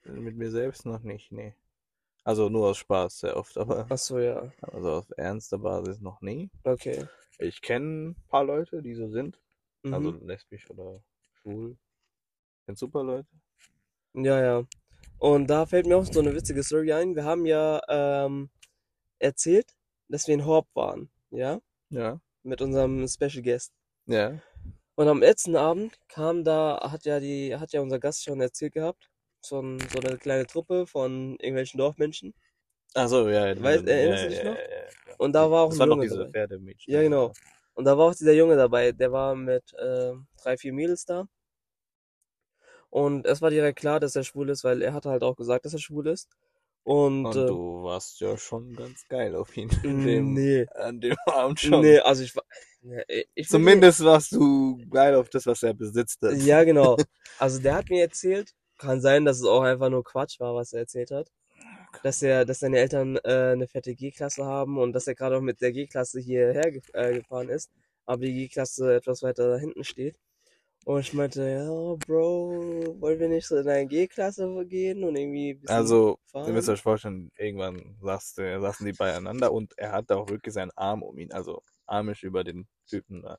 Mit 0.05 0.37
mir 0.37 0.51
selbst 0.51 0.87
noch 0.87 1.01
nicht, 1.01 1.33
nee. 1.33 1.55
Also 2.25 2.49
nur 2.49 2.69
aus 2.69 2.79
Spaß 2.79 3.21
sehr 3.21 3.37
oft, 3.37 3.57
aber 3.59 3.87
Ach 3.91 3.99
so, 3.99 4.19
ja. 4.19 4.51
also 4.63 4.93
auf 4.93 5.13
ernster 5.17 5.59
Basis 5.59 6.01
noch 6.01 6.21
nie. 6.23 6.51
Okay. 6.63 7.07
Ich 7.39 7.61
kenne 7.61 8.11
ein 8.11 8.17
paar 8.29 8.45
Leute, 8.45 8.81
die 8.83 8.95
so 8.95 9.09
sind. 9.09 9.39
Also 9.83 10.13
Mhm. 10.13 10.27
lesbisch 10.27 10.71
oder 10.71 11.03
schwul. 11.35 11.77
Du 12.67 12.87
ein 12.87 12.91
paar 12.91 13.05
Leute? 13.05 13.29
Ja, 14.15 14.41
ja. 14.43 14.65
Und 15.19 15.49
da 15.49 15.67
fällt 15.67 15.87
mir 15.87 15.97
auch 15.97 16.05
so 16.05 16.21
eine 16.21 16.35
witzige 16.35 16.63
Story 16.63 16.93
ein. 16.93 17.15
Wir 17.17 17.25
haben 17.25 17.47
ja 17.47 17.81
ähm, 17.89 18.51
erzählt, 19.19 19.75
dass 20.09 20.27
wir 20.27 20.35
in 20.35 20.45
Horb 20.47 20.69
waren, 20.75 21.11
ja, 21.31 21.61
Ja. 21.91 22.21
mit 22.43 22.61
unserem 22.61 23.07
Special 23.09 23.43
Guest. 23.43 23.73
Ja. 24.07 24.39
Und 24.97 25.09
am 25.09 25.21
letzten 25.21 25.57
Abend 25.57 25.99
kam 26.09 26.45
da, 26.45 26.79
hat 26.93 27.05
ja 27.05 27.19
die, 27.21 27.57
hat 27.57 27.73
ja 27.73 27.81
unser 27.81 27.99
Gast 27.99 28.23
schon 28.25 28.41
erzählt 28.41 28.75
gehabt, 28.75 29.11
so, 29.41 29.61
ein, 29.61 29.81
so 29.93 29.99
eine 30.01 30.19
kleine 30.19 30.47
Truppe 30.47 30.87
von 30.87 31.33
irgendwelchen 31.41 31.79
Dorfmenschen. 31.79 32.35
Achso, 32.95 33.29
ja. 33.29 33.49
ja, 33.49 33.55
Weißt- 33.55 33.89
ja, 33.89 33.95
erinnerst 33.95 34.23
du 34.25 34.27
ja, 34.27 34.31
dich 34.31 34.39
ja, 34.39 34.45
noch? 34.45 34.55
Ja, 34.57 34.63
ja, 34.63 34.77
ja. 35.09 35.15
Und 35.19 35.33
da 35.33 35.51
war 35.51 35.63
auch 35.65 35.71
das 35.71 35.81
ein 35.81 35.89
Junge 35.89 36.03
diese 36.05 36.31
dabei. 36.31 36.77
Ja, 36.87 37.03
genau. 37.03 37.33
Und 37.75 37.85
da 37.87 37.99
war 37.99 38.11
auch 38.11 38.15
dieser 38.15 38.33
Junge 38.35 38.57
dabei, 38.57 38.93
der 38.93 39.11
war 39.11 39.35
mit 39.35 39.65
äh, 39.75 40.13
drei, 40.41 40.57
vier 40.57 40.73
Mädels 40.73 41.05
da. 41.05 41.27
Und 42.95 43.27
es 43.27 43.43
war 43.43 43.51
direkt 43.51 43.81
klar, 43.81 43.99
dass 43.99 44.15
er 44.15 44.23
schwul 44.23 44.49
ist, 44.51 44.63
weil 44.63 44.81
er 44.81 44.93
hatte 44.95 45.11
halt 45.11 45.25
auch 45.25 45.35
gesagt, 45.35 45.65
dass 45.65 45.73
er 45.73 45.81
schwul 45.81 46.07
ist. 46.07 46.29
Und, 46.85 47.27
Und 47.27 47.37
äh, 47.37 47.47
du 47.47 47.83
warst 47.83 48.21
ja 48.21 48.37
schon 48.37 48.73
ganz 48.77 49.09
geil 49.09 49.35
auf 49.35 49.57
ihn. 49.57 49.69
an 49.83 50.05
dem, 50.05 50.33
nee, 50.35 50.65
An 50.77 51.01
dem 51.01 51.17
Abend 51.27 51.59
schon. 51.59 51.81
nee, 51.81 51.99
also 51.99 52.23
ich 52.23 52.37
war, 52.37 52.45
nee, 52.83 53.03
ich 53.35 53.49
Zumindest 53.49 54.05
warst 54.05 54.31
du 54.31 54.79
geil 54.91 55.17
auf 55.17 55.29
das, 55.29 55.45
was 55.47 55.65
er 55.65 55.75
besitzt. 55.75 56.23
hat. 56.23 56.35
Ja, 56.37 56.63
genau. 56.63 56.97
Also 57.41 57.61
der 57.61 57.75
hat 57.75 57.91
mir 57.91 58.01
erzählt, 58.03 58.53
kann 58.79 59.01
sein, 59.01 59.25
dass 59.25 59.39
es 59.41 59.45
auch 59.45 59.63
einfach 59.63 59.91
nur 59.91 60.05
Quatsch 60.05 60.39
war, 60.39 60.55
was 60.55 60.73
er 60.73 60.81
erzählt 60.83 61.11
hat. 61.11 61.33
Dass 62.05 62.23
er, 62.23 62.45
dass 62.45 62.61
seine 62.61 62.79
Eltern 62.79 63.17
äh, 63.25 63.53
eine 63.55 63.67
fette 63.67 63.95
G-Klasse 63.97 64.45
haben 64.45 64.79
und 64.79 64.93
dass 64.93 65.09
er 65.09 65.17
gerade 65.17 65.37
auch 65.39 65.41
mit 65.41 65.61
der 65.61 65.73
G-Klasse 65.73 66.21
hierher 66.21 66.71
ge 66.71 66.81
äh, 66.93 67.15
gefahren 67.15 67.49
ist, 67.49 67.71
aber 68.07 68.25
die 68.25 68.35
G-Klasse 68.35 68.95
etwas 68.95 69.23
weiter 69.25 69.49
da 69.51 69.57
hinten 69.59 69.83
steht. 69.83 70.17
Und 70.85 71.01
ich 71.01 71.13
meinte, 71.15 71.43
ja, 71.49 71.95
Bro, 72.07 72.97
wollen 73.01 73.19
wir 73.21 73.29
nicht 73.29 73.47
so 73.47 73.57
in 73.57 73.69
eine 73.69 73.87
G-Klasse 73.87 74.65
gehen 74.67 75.05
und 75.05 75.17
irgendwie 75.17 75.61
Also, 75.67 76.19
fahren? 76.27 76.47
ihr 76.47 76.53
müsst 76.53 76.69
euch 76.69 76.83
vorstellen, 76.83 77.31
irgendwann 77.37 77.97
saß, 78.01 78.35
der- 78.35 78.61
saßen 78.61 78.87
die 78.87 78.93
beieinander 78.93 79.53
und 79.53 79.77
er 79.79 79.93
hatte 79.93 80.17
auch 80.17 80.29
wirklich 80.29 80.55
seinen 80.55 80.71
Arm 80.77 81.03
um 81.03 81.19
ihn, 81.19 81.33
also 81.33 81.63
armisch 81.87 82.23
über 82.23 82.45
den 82.45 82.67
Typen 82.87 83.23
da. 83.23 83.39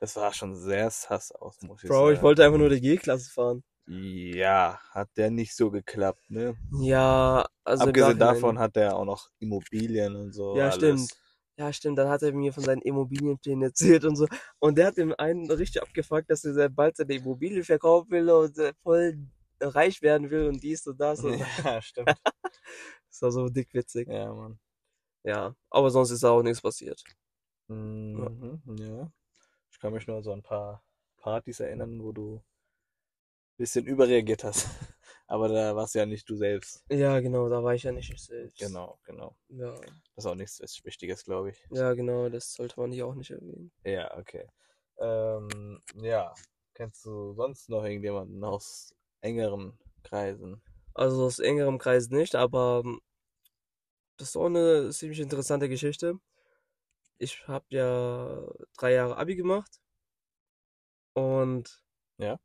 Das 0.00 0.14
sah 0.14 0.32
schon 0.32 0.54
sehr 0.56 0.90
sass 0.90 1.32
aus, 1.32 1.60
muss 1.62 1.84
ich 1.84 1.94
Bro, 1.94 1.96
sagen. 1.96 2.12
ich 2.12 2.22
wollte 2.22 2.44
einfach 2.44 2.58
nur 2.58 2.68
die 2.68 2.80
G-Klasse 2.80 3.32
fahren. 3.32 3.64
Ja, 3.88 4.78
hat 4.92 5.08
der 5.16 5.30
nicht 5.32 5.56
so 5.56 5.70
geklappt, 5.72 6.30
ne? 6.30 6.56
Ja, 6.70 7.44
also 7.64 7.92
Abgesehen 7.92 8.18
davon 8.18 8.58
hat 8.58 8.76
er 8.76 8.96
auch 8.96 9.04
noch 9.06 9.30
Immobilien 9.38 10.16
und 10.16 10.32
so. 10.32 10.60
Ja, 10.60 10.70
alles. 10.70 10.76
stimmt. 10.76 11.16
Ja, 11.58 11.72
stimmt. 11.72 11.98
Dann 11.98 12.08
hat 12.08 12.22
er 12.22 12.32
mir 12.32 12.52
von 12.52 12.62
seinen 12.62 12.82
Immobilienplänen 12.82 13.62
erzählt 13.64 14.04
und 14.04 14.14
so. 14.14 14.28
Und 14.60 14.78
der 14.78 14.86
hat 14.86 14.96
dem 14.96 15.12
einen 15.18 15.50
richtig 15.50 15.82
abgefuckt, 15.82 16.30
dass 16.30 16.44
er 16.44 16.54
sehr 16.54 16.68
bald 16.68 16.96
seine 16.96 17.14
Immobilie 17.14 17.64
verkaufen 17.64 18.10
will 18.10 18.30
und 18.30 18.56
äh, 18.58 18.72
voll 18.82 19.18
reich 19.60 20.00
werden 20.00 20.30
will 20.30 20.46
und 20.46 20.62
dies 20.62 20.86
und 20.86 21.00
das. 21.00 21.24
Und 21.24 21.38
Ja, 21.64 21.82
stimmt. 21.82 22.14
das 23.10 23.22
war 23.22 23.32
so 23.32 23.48
dickwitzig. 23.48 24.06
ja, 24.08 24.32
Mann. 24.32 24.60
Ja, 25.24 25.54
aber 25.68 25.90
sonst 25.90 26.12
ist 26.12 26.22
da 26.22 26.30
auch 26.30 26.42
nichts 26.42 26.62
passiert. 26.62 27.02
Mhm, 27.66 28.62
ja. 28.78 29.10
Ich 29.72 29.80
kann 29.80 29.92
mich 29.92 30.06
nur 30.06 30.18
an 30.18 30.22
so 30.22 30.32
ein 30.32 30.42
paar 30.42 30.82
Partys 31.18 31.58
erinnern, 31.60 32.00
wo 32.02 32.12
du 32.12 32.40
bisschen 33.58 33.84
überreagiert 33.86 34.44
hast. 34.44 34.68
Aber 35.28 35.48
da 35.48 35.76
warst 35.76 35.94
ja 35.94 36.06
nicht 36.06 36.28
du 36.28 36.36
selbst. 36.36 36.82
Ja, 36.90 37.20
genau, 37.20 37.48
da 37.48 37.62
war 37.62 37.74
ich 37.74 37.82
ja 37.82 37.92
nicht 37.92 38.10
ich 38.10 38.24
selbst. 38.24 38.58
Genau, 38.58 38.98
genau. 39.04 39.36
Ja, 39.50 39.74
Das 39.74 40.24
ist 40.24 40.26
auch 40.26 40.34
nichts 40.34 40.58
Wichtiges, 40.84 41.22
glaube 41.24 41.50
ich. 41.50 41.58
ja, 41.70 41.92
genau, 41.92 42.28
das 42.30 42.54
sollte 42.54 42.80
man 42.80 42.90
hier 42.92 43.06
auch 43.06 43.14
nicht 43.14 43.30
erwähnen. 43.30 43.70
Ja, 43.84 44.16
okay. 44.16 44.48
Ähm, 44.98 45.80
ja. 45.94 46.34
Kennst 46.74 47.04
du 47.04 47.34
sonst 47.34 47.68
noch 47.68 47.84
irgendjemanden 47.84 48.42
aus 48.42 48.94
engeren 49.20 49.78
Kreisen? 50.02 50.62
Also 50.94 51.26
aus 51.26 51.38
engerem 51.40 51.78
Kreis 51.78 52.08
nicht, 52.08 52.34
aber 52.34 52.82
ähm, 52.84 53.00
das 54.16 54.30
ist 54.30 54.36
auch 54.36 54.46
eine 54.46 54.90
ziemlich 54.90 55.20
interessante 55.20 55.68
Geschichte. 55.68 56.18
Ich 57.18 57.46
habe 57.48 57.66
ja 57.68 58.46
drei 58.78 58.92
Jahre 58.94 59.16
Abi 59.16 59.36
gemacht 59.36 59.80
und 61.14 61.82
Ja. 62.18 62.38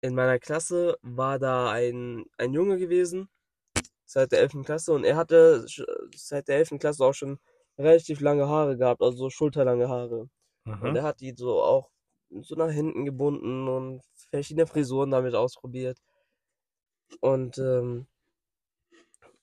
In 0.00 0.14
meiner 0.14 0.38
Klasse 0.38 0.96
war 1.02 1.38
da 1.38 1.70
ein, 1.70 2.24
ein 2.38 2.52
Junge 2.52 2.78
gewesen, 2.78 3.28
seit 4.06 4.32
der 4.32 4.40
11. 4.40 4.64
Klasse, 4.64 4.92
und 4.94 5.04
er 5.04 5.16
hatte 5.16 5.66
seit 6.16 6.48
der 6.48 6.56
11. 6.58 6.78
Klasse 6.80 7.04
auch 7.04 7.14
schon 7.14 7.38
relativ 7.78 8.20
lange 8.20 8.48
Haare 8.48 8.76
gehabt, 8.78 9.02
also 9.02 9.16
so 9.18 9.30
schulterlange 9.30 9.88
Haare. 9.88 10.28
Und 10.80 10.94
Mhm. 10.94 10.96
er 10.96 11.02
hat 11.04 11.20
die 11.20 11.34
so 11.36 11.62
auch 11.62 11.90
so 12.42 12.54
nach 12.56 12.70
hinten 12.70 13.04
gebunden 13.06 13.68
und 13.68 14.02
verschiedene 14.30 14.66
Frisuren 14.66 15.10
damit 15.10 15.34
ausprobiert. 15.34 15.98
Und 17.20 17.58
ähm, 17.58 18.06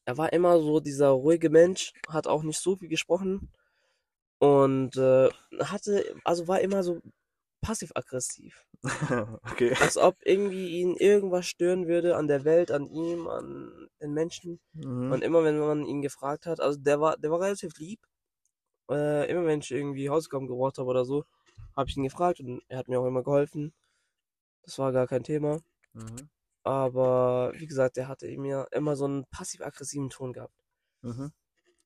er 0.05 0.17
war 0.17 0.33
immer 0.33 0.59
so 0.59 0.79
dieser 0.79 1.09
ruhige 1.09 1.49
Mensch, 1.49 1.93
hat 2.09 2.27
auch 2.27 2.43
nicht 2.43 2.59
so 2.59 2.75
viel 2.75 2.89
gesprochen 2.89 3.51
und 4.39 4.97
äh, 4.97 5.29
hatte, 5.59 6.15
also 6.23 6.47
war 6.47 6.61
immer 6.61 6.83
so 6.83 7.01
passiv-aggressiv. 7.65 8.67
Okay. 9.51 9.73
Als 9.79 9.97
ob 9.97 10.17
irgendwie 10.23 10.81
ihn 10.81 10.95
irgendwas 10.95 11.47
stören 11.47 11.87
würde 11.87 12.15
an 12.15 12.27
der 12.27 12.43
Welt, 12.43 12.71
an 12.71 12.85
ihm, 12.85 13.27
an 13.27 13.89
den 14.01 14.13
Menschen. 14.13 14.59
Mhm. 14.73 15.11
Und 15.11 15.23
immer 15.23 15.43
wenn 15.43 15.57
man 15.57 15.85
ihn 15.85 16.01
gefragt 16.01 16.45
hat, 16.45 16.59
also 16.59 16.79
der 16.79 16.99
war, 17.01 17.17
der 17.17 17.31
war 17.31 17.41
relativ 17.41 17.77
lieb. 17.77 17.99
Äh, 18.91 19.29
immer 19.31 19.45
wenn 19.45 19.61
ich 19.61 19.71
irgendwie 19.71 20.09
Hausaufgaben 20.09 20.47
gebraucht 20.47 20.77
habe 20.77 20.89
oder 20.89 21.05
so, 21.05 21.25
habe 21.75 21.89
ich 21.89 21.97
ihn 21.97 22.03
gefragt 22.03 22.39
und 22.39 22.61
er 22.67 22.77
hat 22.77 22.87
mir 22.87 22.99
auch 22.99 23.07
immer 23.07 23.23
geholfen. 23.23 23.73
Das 24.63 24.77
war 24.77 24.91
gar 24.91 25.07
kein 25.07 25.23
Thema. 25.23 25.59
Mhm. 25.93 26.29
Aber 26.63 27.53
wie 27.55 27.67
gesagt, 27.67 27.97
er 27.97 28.07
hatte 28.07 28.27
mir 28.37 28.67
immer 28.71 28.95
so 28.95 29.05
einen 29.05 29.25
passiv-aggressiven 29.25 30.09
Ton 30.09 30.33
gehabt. 30.33 30.53
Mhm. 31.01 31.31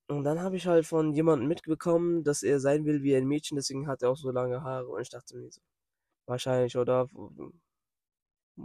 Und 0.10 0.24
dann 0.26 0.42
habe 0.42 0.58
ich 0.58 0.68
halt 0.68 0.86
von 0.88 1.14
jemandem 1.14 1.48
mitbekommen, 1.48 2.24
dass 2.24 2.44
er 2.44 2.60
sein 2.60 2.84
will 2.86 3.04
wie 3.04 3.16
ein 3.16 3.28
Mädchen, 3.28 3.56
deswegen 3.58 3.88
hat 3.88 4.02
er 4.02 4.10
auch 4.10 4.18
so 4.18 4.32
lange 4.32 4.64
Haare. 4.64 4.88
Und 4.90 5.02
ich 5.02 5.10
dachte 5.10 5.38
mir 5.38 5.52
so, 5.52 5.62
wahrscheinlich, 6.28 6.78
oder? 6.78 7.08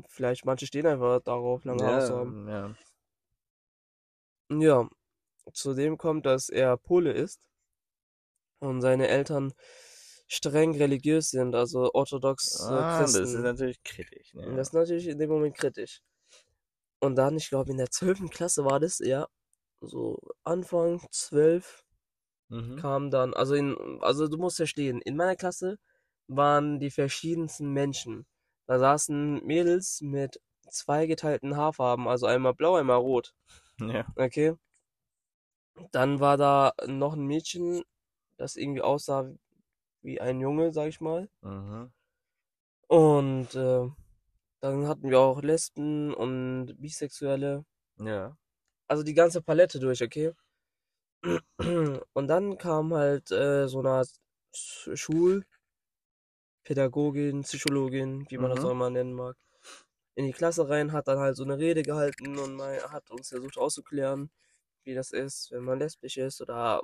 Vielleicht 0.08 0.44
manche 0.44 0.66
stehen 0.66 0.86
einfach 0.86 1.20
darauf, 1.20 1.64
lange 1.64 1.84
Haare 1.84 2.00
zu 2.00 2.16
haben. 2.16 2.36
Ja, 2.48 2.74
ja. 4.50 4.88
Zudem 5.52 5.98
kommt, 5.98 6.26
dass 6.26 6.48
er 6.50 6.76
Pole 6.78 7.12
ist 7.12 7.40
und 8.60 8.80
seine 8.80 9.08
Eltern 9.08 9.52
streng 10.26 10.74
religiös 10.76 11.30
sind, 11.30 11.54
also 11.54 11.90
orthodox 11.92 12.60
äh, 12.60 12.64
Ah, 12.64 13.00
das 13.02 13.14
ist 13.14 13.34
Christen. 13.34 13.42
natürlich 13.42 13.82
kritisch. 13.84 14.34
Und 14.34 14.42
Ne? 14.52 14.56
das 14.56 14.68
ist 14.68 14.74
natürlich 14.74 15.06
in 15.08 15.18
dem 15.18 15.30
Moment 15.30 15.56
kritisch. 15.56 16.00
Und 17.00 17.16
dann, 17.16 17.36
ich 17.36 17.48
glaube, 17.50 17.70
in 17.70 17.76
der 17.78 17.90
12. 17.90 18.30
Klasse 18.30 18.64
war 18.64 18.80
das, 18.80 18.98
ja, 18.98 19.28
so 19.86 20.18
Anfang 20.44 21.00
12 21.10 21.84
Mhm. 22.50 22.76
kam 22.76 23.10
dann, 23.10 23.34
also 23.34 23.54
in, 23.54 23.76
also 24.00 24.28
du 24.28 24.38
musst 24.38 24.56
verstehen, 24.58 25.00
in 25.02 25.16
meiner 25.16 25.36
Klasse 25.36 25.78
waren 26.28 26.80
die 26.80 26.90
verschiedensten 26.90 27.72
Menschen. 27.72 28.26
Da 28.66 28.78
saßen 28.78 29.44
Mädels 29.44 30.00
mit 30.02 30.40
zwei 30.70 31.06
geteilten 31.06 31.56
Haarfarben, 31.56 32.08
also 32.08 32.26
einmal 32.26 32.54
blau, 32.54 32.76
einmal 32.76 32.98
rot. 32.98 33.34
Ja. 33.80 34.06
Okay. 34.16 34.54
Dann 35.92 36.20
war 36.20 36.36
da 36.36 36.74
noch 36.86 37.14
ein 37.14 37.24
Mädchen, 37.26 37.84
das 38.36 38.56
irgendwie 38.56 38.82
aussah 38.82 39.30
wie 40.02 40.20
ein 40.20 40.40
Junge, 40.40 40.72
sag 40.72 40.88
ich 40.88 41.00
mal. 41.00 41.28
Mhm. 41.42 41.92
Und 42.88 43.54
äh, 43.54 43.88
dann 44.60 44.88
hatten 44.88 45.10
wir 45.10 45.20
auch 45.20 45.42
Lesben 45.42 46.14
und 46.14 46.76
Bisexuelle. 46.80 47.64
Ja. 47.98 48.36
Also 48.88 49.02
die 49.02 49.12
ganze 49.12 49.42
Palette 49.42 49.78
durch, 49.78 50.02
okay? 50.02 50.32
Und 52.14 52.28
dann 52.28 52.58
kam 52.58 52.94
halt 52.94 53.30
äh, 53.30 53.68
so 53.68 53.80
eine 53.80 53.90
Art 53.90 54.08
Sch- 54.54 54.96
Schulpädagogin, 56.64 57.42
Psychologin, 57.42 58.26
wie 58.28 58.38
man 58.38 58.50
das 58.50 58.62
Mhm. 58.62 58.64
auch 58.64 58.72
immer 58.72 58.90
nennen 58.90 59.12
mag, 59.14 59.36
in 60.16 60.26
die 60.26 60.32
Klasse 60.32 60.68
rein, 60.68 60.92
hat 60.92 61.08
dann 61.08 61.18
halt 61.18 61.36
so 61.36 61.44
eine 61.44 61.58
Rede 61.58 61.82
gehalten 61.84 62.38
und 62.38 62.56
mal, 62.56 62.80
hat 62.92 63.10
uns 63.10 63.28
versucht 63.30 63.58
auszuklären, 63.58 64.30
wie 64.84 64.94
das 64.94 65.12
ist, 65.12 65.50
wenn 65.52 65.64
man 65.64 65.78
lesbisch 65.80 66.18
ist 66.18 66.40
oder 66.42 66.82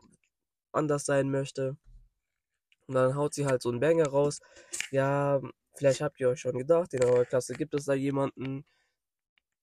anders 0.73 1.07
sein 1.07 1.31
möchte. 1.31 1.77
Und 2.87 2.95
dann 2.95 3.15
haut 3.15 3.33
sie 3.35 3.47
halt 3.47 3.63
so 3.63 3.71
einen 3.71 3.81
Banger 3.81 4.09
raus. 4.09 4.41
Ja, 4.91 5.41
vielleicht 5.77 6.01
habt 6.01 6.21
ihr 6.21 6.29
euch 6.31 6.41
schon 6.41 6.59
gedacht, 6.59 6.93
in 6.95 7.03
eurer 7.05 7.25
Klasse 7.25 7.55
gibt 7.55 7.75
es 7.75 7.85
da 7.87 7.95
jemanden, 7.95 8.65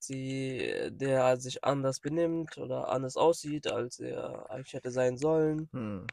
die, 0.07 0.89
der 0.91 1.37
sich 1.37 1.63
anders 1.63 1.99
benimmt 1.99 2.57
oder 2.57 2.89
anders 2.89 3.17
aussieht, 3.17 3.67
als 3.67 3.99
er 3.99 4.49
eigentlich 4.49 4.73
hätte 4.73 4.91
sein 4.91 5.17
sollen. 5.17 5.69
Hm. 5.71 6.07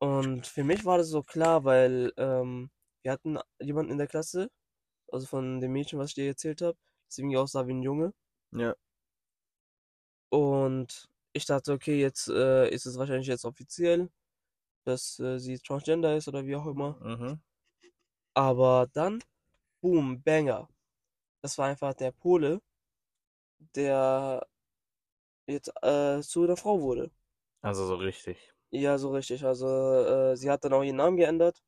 Und 0.00 0.46
für 0.46 0.64
mich 0.64 0.84
war 0.84 0.98
das 0.98 1.08
so 1.08 1.22
klar, 1.22 1.64
weil 1.64 2.12
ähm, 2.16 2.70
wir 3.02 3.12
hatten 3.12 3.38
jemanden 3.60 3.92
in 3.92 3.98
der 3.98 4.06
Klasse, 4.06 4.48
also 5.10 5.26
von 5.26 5.60
dem 5.60 5.72
Mädchen, 5.72 5.98
was 5.98 6.10
ich 6.10 6.14
dir 6.14 6.26
erzählt 6.26 6.62
habe, 6.62 6.78
irgendwie 7.16 7.36
aussah 7.36 7.66
wie 7.66 7.74
ein 7.74 7.82
Junge. 7.82 8.12
Ja. 8.52 8.74
Und 10.30 11.08
ich 11.32 11.46
dachte, 11.46 11.72
okay, 11.72 12.00
jetzt 12.00 12.28
äh, 12.28 12.68
ist 12.68 12.86
es 12.86 12.98
wahrscheinlich 12.98 13.28
jetzt 13.28 13.44
offiziell, 13.44 14.10
dass 14.84 15.18
äh, 15.20 15.38
sie 15.38 15.58
transgender 15.58 16.16
ist 16.16 16.28
oder 16.28 16.46
wie 16.46 16.56
auch 16.56 16.66
immer. 16.66 16.98
Mhm. 17.00 17.40
Aber 18.34 18.88
dann, 18.92 19.22
boom, 19.80 20.22
Banger. 20.22 20.68
Das 21.42 21.56
war 21.58 21.68
einfach 21.68 21.94
der 21.94 22.12
Pole, 22.12 22.60
der 23.74 24.46
jetzt 25.48 25.72
äh, 25.82 26.20
zu 26.22 26.44
einer 26.44 26.56
Frau 26.56 26.80
wurde. 26.80 27.10
Also 27.62 27.86
so 27.86 27.94
richtig. 27.94 28.52
Ja, 28.70 28.96
so 28.98 29.10
richtig. 29.12 29.44
Also 29.44 29.66
äh, 29.68 30.36
sie 30.36 30.50
hat 30.50 30.64
dann 30.64 30.72
auch 30.72 30.82
ihren 30.82 30.96
Namen 30.96 31.16
geändert. 31.18 31.62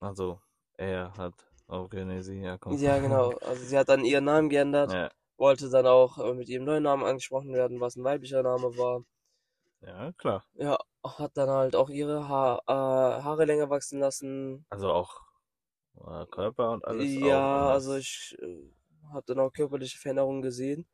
Also 0.00 0.40
er 0.78 1.14
hat 1.18 1.34
organisiert. 1.66 2.44
Ja, 2.44 2.56
komm. 2.58 2.78
Ja, 2.80 2.98
genau. 3.00 3.30
Also 3.40 3.64
sie 3.64 3.76
hat 3.78 3.88
dann 3.88 4.04
ihren 4.04 4.24
Namen 4.24 4.48
geändert, 4.48 4.92
Ja. 4.92 5.10
wollte 5.36 5.68
dann 5.70 5.86
auch 5.86 6.18
äh, 6.18 6.32
mit 6.34 6.48
ihrem 6.48 6.64
neuen 6.64 6.82
Namen 6.84 7.04
angesprochen 7.04 7.52
werden, 7.52 7.80
was 7.80 7.96
ein 7.96 8.04
weiblicher 8.04 8.42
Name 8.44 8.76
war. 8.78 9.02
ja, 9.80 10.12
klar. 10.12 10.42
Ja, 10.54 10.78
hat 11.04 11.36
dann 11.36 11.48
halt 11.48 11.76
auch 11.76 11.88
ihre 11.88 12.28
ha 12.28 12.60
äh, 12.66 13.22
Haare 13.22 13.44
länger 13.44 13.70
wachsen 13.70 14.00
lassen. 14.00 14.66
Also 14.70 14.92
auch 14.92 15.22
äh, 16.06 16.26
Körper 16.26 16.70
und 16.72 16.84
alles. 16.84 17.20
auch 17.22 17.22
Ja, 17.28 17.52
anders. 17.52 17.82
also 17.84 17.96
ich 17.96 18.36
äh, 18.40 18.70
habe 19.12 19.24
dann 19.26 19.40
auch 19.40 19.52
körperliche 19.52 19.98
Veränderungen 19.98 20.42
gesehen. 20.42 20.86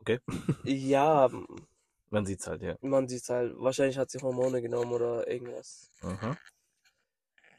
Okay. 0.00 0.18
Ja, 0.64 1.28
Man 2.10 2.24
sieht's 2.24 2.46
halt, 2.46 2.62
ja. 2.62 2.76
man 2.82 3.08
sieht 3.08 3.28
halt, 3.30 3.52
wahrscheinlich 3.58 3.98
hat 3.98 4.10
sie 4.12 4.20
Hormone 4.20 4.62
genommen 4.62 4.92
oder 4.92 5.26
irgendwas. 5.26 5.90
Mhm. 6.02 6.34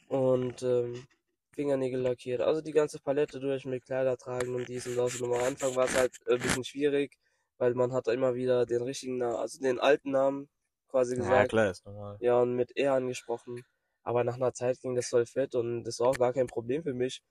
Und 0.07 0.61
ähm, 0.63 1.07
Fingernägel 1.53 2.01
lackiert. 2.01 2.41
Also 2.41 2.61
die 2.61 2.71
ganze 2.71 2.99
Palette 2.99 3.39
durch 3.39 3.65
mit 3.65 3.85
Kleider 3.85 4.17
tragen 4.17 4.53
und 4.55 4.67
dies 4.67 4.87
und 4.87 4.95
das. 4.97 5.19
Und 5.21 5.33
am 5.33 5.41
Anfang 5.43 5.75
war 5.75 5.85
es 5.85 5.95
halt 5.97 6.15
äh, 6.27 6.33
ein 6.35 6.41
bisschen 6.41 6.63
schwierig, 6.63 7.17
weil 7.57 7.73
man 7.75 7.93
hat 7.93 8.07
immer 8.07 8.35
wieder 8.35 8.65
den 8.65 8.81
richtigen 8.83 9.17
Namen, 9.17 9.35
also 9.37 9.59
den 9.59 9.79
alten 9.79 10.11
Namen 10.11 10.49
quasi 10.89 11.15
Ja, 11.15 11.15
gesagt. 11.15 11.47
klar, 11.47 11.71
ist 11.71 11.85
normal. 11.85 12.19
Ja, 12.19 12.41
und 12.41 12.55
mit 12.55 12.71
er 12.77 12.93
angesprochen. 12.93 13.63
Aber 14.03 14.23
nach 14.23 14.35
einer 14.35 14.53
Zeit 14.53 14.79
ging 14.81 14.95
das 14.95 15.09
voll 15.09 15.25
fett 15.25 15.55
und 15.55 15.83
das 15.83 15.99
war 15.99 16.09
auch 16.09 16.17
gar 16.19 16.33
kein 16.33 16.47
Problem 16.47 16.83
für 16.83 16.93
mich. 16.93 17.21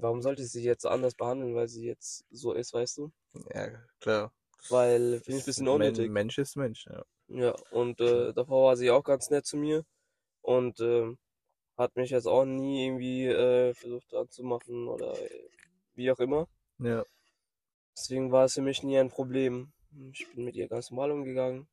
Warum 0.00 0.22
sollte 0.22 0.42
ich 0.42 0.50
sie 0.50 0.62
jetzt 0.62 0.86
anders 0.86 1.14
behandeln, 1.14 1.54
weil 1.54 1.68
sie 1.68 1.86
jetzt 1.86 2.24
so 2.30 2.52
ist, 2.52 2.72
weißt 2.72 2.98
du? 2.98 3.12
Ja, 3.54 3.70
klar. 4.00 4.32
Weil 4.68 5.20
finde 5.20 5.38
ich 5.38 5.44
ein 5.44 5.46
bisschen 5.46 5.68
unnötig. 5.68 6.10
Mensch 6.10 6.38
ist 6.38 6.56
Mensch, 6.56 6.86
ja. 6.86 7.04
Ja, 7.28 7.54
und 7.72 8.00
äh, 8.00 8.32
davor 8.32 8.68
war 8.68 8.76
sie 8.76 8.90
auch 8.90 9.04
ganz 9.04 9.30
nett 9.30 9.44
zu 9.44 9.56
mir 9.56 9.84
und 10.40 10.80
ähm, 10.80 11.18
hat 11.76 11.94
mich 11.96 12.10
jetzt 12.10 12.26
auch 12.26 12.44
nie 12.44 12.86
irgendwie 12.86 13.26
äh, 13.26 13.74
versucht 13.74 14.14
anzumachen 14.14 14.88
oder 14.88 15.12
äh, 15.18 15.48
wie 15.94 16.10
auch 16.10 16.18
immer. 16.20 16.48
Ja. 16.78 17.04
Deswegen 17.96 18.32
war 18.32 18.44
es 18.44 18.54
für 18.54 18.62
mich 18.62 18.82
nie 18.82 18.98
ein 18.98 19.10
Problem. 19.10 19.72
Ich 20.12 20.30
bin 20.32 20.44
mit 20.44 20.54
ihr 20.56 20.68
ganz 20.68 20.90
normal 20.90 21.10
umgegangen. 21.10 21.68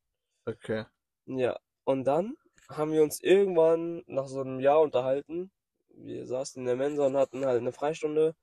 Okay. 0.46 0.86
Ja, 1.25 1.58
und 1.86 2.03
dann 2.05 2.36
haben 2.70 2.91
wir 2.91 3.03
uns 3.03 3.22
irgendwann 3.22 4.03
nach 4.08 4.27
so 4.27 4.41
einem 4.41 4.60
Jahr 4.60 4.82
unterhalten. 4.82 5.51
Wir 5.98 6.25
saßen 6.28 6.62
in 6.62 6.66
der 6.66 6.75
Mensa 6.75 7.06
und 7.06 7.18
hatten 7.18 7.46
halt 7.46 7.60
eine 7.60 7.72
Freistunde. 7.72 8.36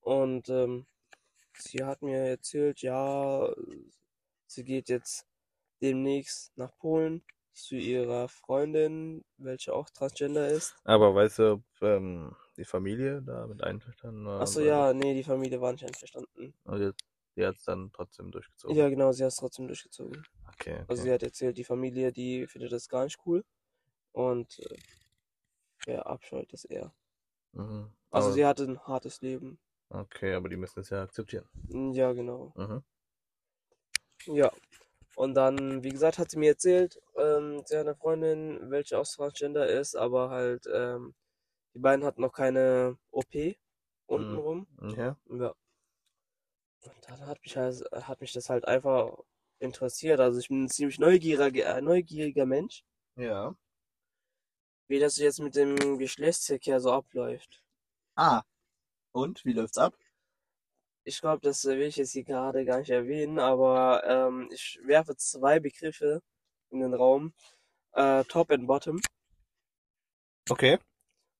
Und 0.00 0.48
ähm, 0.48 0.86
sie 1.56 1.84
hat 1.84 2.02
mir 2.02 2.18
erzählt, 2.18 2.82
ja, 2.82 3.52
sie 4.46 4.64
geht 4.64 4.88
jetzt 4.88 5.26
demnächst 5.80 6.56
nach 6.56 6.76
Polen 6.78 7.24
zu 7.52 7.76
ihrer 7.76 8.28
Freundin, 8.28 9.24
welche 9.36 9.74
auch 9.74 9.88
Transgender 9.90 10.48
ist. 10.48 10.74
Aber 10.84 11.14
weißt 11.14 11.38
du, 11.38 11.52
ob 11.52 11.62
ähm, 11.82 12.34
die 12.56 12.64
Familie 12.64 13.22
da 13.22 13.46
mit 13.46 13.62
einverstanden 13.62 14.26
war? 14.26 14.40
Achso, 14.40 14.60
ja, 14.60 14.92
nee, 14.92 15.14
die 15.14 15.22
Familie 15.22 15.60
war 15.60 15.72
nicht 15.72 15.84
einverstanden. 15.84 16.54
Und 16.64 16.80
die, 16.80 16.90
die 17.36 17.46
hat 17.46 17.56
es 17.56 17.64
dann 17.64 17.92
trotzdem 17.92 18.30
durchgezogen. 18.30 18.76
Ja, 18.76 18.88
genau, 18.88 19.12
sie 19.12 19.22
hat 19.22 19.32
es 19.32 19.36
trotzdem 19.36 19.68
durchgezogen. 19.68 20.24
Okay, 20.54 20.74
okay. 20.74 20.84
Also 20.88 21.02
sie 21.02 21.12
hat 21.12 21.22
erzählt, 21.22 21.56
die 21.56 21.64
Familie, 21.64 22.12
die 22.12 22.46
findet 22.46 22.72
das 22.72 22.88
gar 22.88 23.04
nicht 23.04 23.20
cool. 23.24 23.44
Und 24.12 24.58
äh, 24.60 24.76
verabscheut 25.84 26.52
das 26.52 26.64
eher. 26.64 26.92
mhm. 27.52 27.90
Also 28.10 28.28
aber, 28.28 28.34
sie 28.34 28.46
hatte 28.46 28.64
ein 28.64 28.80
hartes 28.86 29.20
Leben. 29.22 29.58
okay, 29.90 30.34
aber 30.34 30.48
die 30.48 30.56
müssen 30.56 30.80
es 30.80 30.90
ja 30.90 31.02
akzeptieren. 31.02 31.48
Mm, 31.68 31.92
Ja, 31.92 32.12
genau. 32.12 32.52
Mhm. 32.56 32.82
Ja. 34.26 34.50
Und 35.16 35.34
dann, 35.34 35.82
wie 35.84 35.90
gesagt, 35.90 36.18
hat 36.18 36.30
sie 36.30 36.38
mir 36.38 36.50
erzählt, 36.50 37.00
ähm, 37.16 37.62
sie 37.66 37.76
hat 37.76 37.86
eine 37.86 37.94
Freundin, 37.96 38.70
welche 38.70 38.98
auch 38.98 39.06
Transgender 39.06 39.66
ist, 39.68 39.94
aber 39.96 40.30
halt, 40.30 40.66
ähm, 40.72 41.14
die 41.74 41.78
beiden 41.80 42.04
hatten 42.04 42.20
noch 42.22 42.32
keine 42.32 42.98
OP 43.10 43.56
untenrum. 44.06 44.66
Ja. 44.82 45.16
Ja. 45.28 45.54
Und 46.82 47.08
dann 47.08 47.26
hat 47.26 47.40
mich, 47.42 47.56
halt, 47.56 47.84
hat 47.92 48.20
mich 48.20 48.32
das 48.32 48.50
halt 48.50 48.66
einfach 48.66 49.16
interessiert. 49.58 50.20
Also 50.20 50.38
ich 50.40 50.48
bin 50.48 50.64
ein 50.64 50.68
ziemlich 50.68 50.98
neugieriger, 50.98 51.76
äh, 51.78 51.80
neugieriger 51.82 52.46
Mensch, 52.46 52.84
Ja. 53.16 53.56
Wie 54.86 54.98
das 54.98 55.16
jetzt 55.16 55.40
mit 55.40 55.56
dem 55.56 55.98
Geschlechtsverkehr 55.98 56.80
so 56.80 56.92
abläuft. 56.92 57.62
Ah. 58.16 58.42
Und? 59.12 59.44
Wie 59.44 59.52
läuft's 59.52 59.78
ab? 59.78 59.94
Ich 61.04 61.20
glaube, 61.20 61.40
das 61.42 61.64
will 61.64 61.82
ich 61.82 61.96
jetzt 61.96 62.12
hier 62.12 62.24
gerade 62.24 62.64
gar 62.64 62.78
nicht 62.78 62.90
erwähnen, 62.90 63.38
aber 63.38 64.02
ähm, 64.06 64.48
ich 64.52 64.80
werfe 64.84 65.16
zwei 65.16 65.60
Begriffe 65.60 66.22
in 66.70 66.80
den 66.80 66.94
Raum. 66.94 67.34
Äh, 67.92 68.24
Top 68.24 68.50
und 68.50 68.66
Bottom. 68.66 69.00
Okay. 70.48 70.78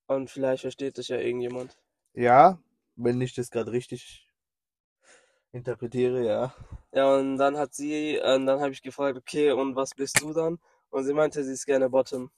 Und 0.06 0.30
vielleicht 0.30 0.62
versteht 0.62 0.98
das 0.98 1.08
ja 1.08 1.18
irgendjemand. 1.18 1.78
Ja, 2.12 2.58
wenn 2.96 3.20
ich 3.20 3.34
das 3.34 3.50
gerade 3.50 3.72
richtig 3.72 4.28
interpretiere, 5.52 6.24
ja. 6.24 6.54
Ja, 6.92 7.14
und 7.16 7.38
dann 7.38 7.56
hat 7.56 7.74
sie, 7.74 8.16
äh, 8.16 8.44
dann 8.44 8.60
habe 8.60 8.72
ich 8.72 8.82
gefragt, 8.82 9.16
okay, 9.16 9.50
und 9.50 9.76
was 9.76 9.94
bist 9.94 10.20
du 10.20 10.32
dann? 10.32 10.58
Und 10.90 11.04
sie 11.04 11.14
meinte, 11.14 11.42
sie 11.42 11.52
ist 11.52 11.66
gerne 11.66 11.88
Bottom. 11.88 12.30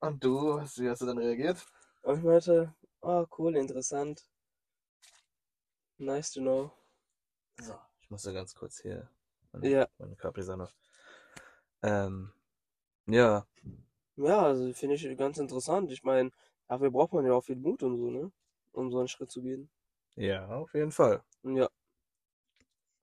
Und 0.00 0.22
du, 0.24 0.58
wie 0.76 0.88
hast 0.90 1.02
du 1.02 1.06
dann 1.06 1.18
reagiert? 1.18 1.64
Und 2.02 2.18
ich 2.18 2.24
meinte, 2.24 2.74
ah, 3.02 3.26
cool, 3.38 3.56
interessant. 3.56 4.26
Nice 5.98 6.32
to 6.32 6.40
know. 6.40 6.72
So, 7.60 7.74
ich 8.00 8.10
muss 8.10 8.24
ja 8.24 8.32
ganz 8.32 8.54
kurz 8.54 8.80
hier 8.80 9.08
meine, 9.52 9.68
Ja. 9.68 9.88
meine 9.98 10.16
Capri-Sonne. 10.16 10.68
Ähm, 11.82 12.32
ja, 13.06 13.46
Ja, 14.16 14.42
also 14.46 14.72
finde 14.72 14.94
ich 14.94 15.16
ganz 15.18 15.38
interessant. 15.38 15.90
Ich 15.92 16.04
meine, 16.04 16.30
dafür 16.68 16.90
braucht 16.90 17.12
man 17.12 17.26
ja 17.26 17.32
auch 17.32 17.44
viel 17.44 17.56
Mut 17.56 17.82
und 17.82 17.96
so, 17.98 18.10
ne? 18.10 18.30
Um 18.72 18.90
so 18.90 18.98
einen 18.98 19.08
Schritt 19.08 19.30
zu 19.30 19.42
gehen. 19.42 19.68
ja, 20.16 20.46
auf 20.48 20.72
jeden 20.74 20.92
Fall. 20.92 21.22
Ja, 21.42 21.68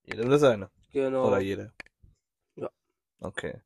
Jeder 0.05 0.25
das 0.25 0.41
seine. 0.41 0.69
genau. 0.91 1.27
Oder 1.27 1.39
jede. 1.39 1.71
Ja. 2.55 2.69
Okay. 3.19 3.61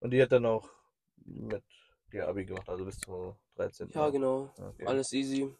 Und 0.00 0.10
die 0.10 0.22
hat 0.22 0.32
dann 0.32 0.46
auch 0.46 0.68
mit 1.16 1.64
dir 2.10 2.28
Abi 2.28 2.44
gemacht, 2.44 2.68
also 2.68 2.84
bis 2.84 2.98
zum 2.98 3.34
13. 3.56 3.90
Ja, 3.92 4.10
genau. 4.10 4.50
Okay. 4.58 4.86
Alles 4.86 5.12
easy. 5.12 5.54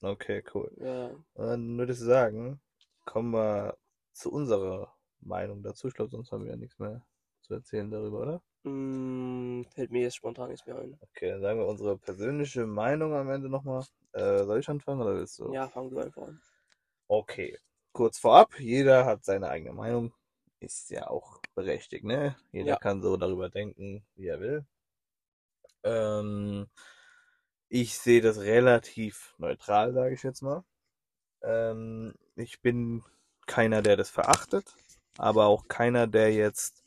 Okay, 0.00 0.42
cool. 0.54 0.70
Ja. 0.78 1.10
Würde 1.34 1.92
ich 1.92 1.98
sagen, 1.98 2.60
kommen 3.04 3.32
wir 3.32 3.76
zu 4.12 4.32
unserer 4.32 4.92
Meinung 5.20 5.62
dazu. 5.62 5.88
Ich 5.88 5.94
glaube, 5.94 6.10
sonst 6.10 6.32
haben 6.32 6.44
wir 6.44 6.50
ja 6.50 6.56
nichts 6.56 6.78
mehr 6.78 7.02
zu 7.40 7.54
erzählen 7.54 7.90
darüber, 7.90 8.20
oder? 8.20 8.42
Mm, 8.64 9.62
fällt 9.74 9.90
mir 9.90 10.02
jetzt 10.02 10.16
spontan 10.16 10.50
nichts 10.50 10.66
mehr 10.66 10.78
ein. 10.78 10.96
Okay, 11.00 11.30
dann 11.30 11.40
sagen 11.40 11.58
wir 11.58 11.66
unsere 11.66 11.98
persönliche 11.98 12.66
Meinung 12.66 13.14
am 13.14 13.30
Ende 13.30 13.48
nochmal. 13.48 13.84
Äh, 14.12 14.44
soll 14.44 14.60
ich 14.60 14.68
anfangen 14.68 15.00
oder 15.00 15.14
willst 15.14 15.38
du? 15.38 15.52
Ja, 15.52 15.68
fang 15.68 15.90
du 15.90 15.98
einfach 15.98 16.22
an. 16.22 16.40
Okay, 17.08 17.58
kurz 17.92 18.18
vorab, 18.18 18.58
jeder 18.58 19.04
hat 19.04 19.24
seine 19.24 19.48
eigene 19.48 19.72
Meinung. 19.72 20.12
Ist 20.60 20.90
ja 20.90 21.08
auch 21.08 21.40
berechtigt, 21.54 22.04
ne? 22.04 22.36
Jeder 22.52 22.70
Ja. 22.72 22.76
kann 22.76 23.02
so 23.02 23.16
darüber 23.16 23.50
denken, 23.50 24.04
wie 24.14 24.28
er 24.28 24.40
will. 24.40 24.64
Ähm, 25.84 26.66
ich 27.68 27.98
sehe 27.98 28.20
das 28.20 28.38
relativ 28.40 29.34
neutral, 29.38 29.92
sage 29.92 30.14
ich 30.14 30.22
jetzt 30.22 30.42
mal. 30.42 30.64
Ähm, 31.42 32.14
ich 32.36 32.62
bin 32.62 33.04
keiner, 33.46 33.82
der 33.82 33.96
das 33.96 34.10
verachtet, 34.10 34.74
aber 35.18 35.46
auch 35.46 35.68
keiner, 35.68 36.06
der 36.06 36.32
jetzt 36.32 36.84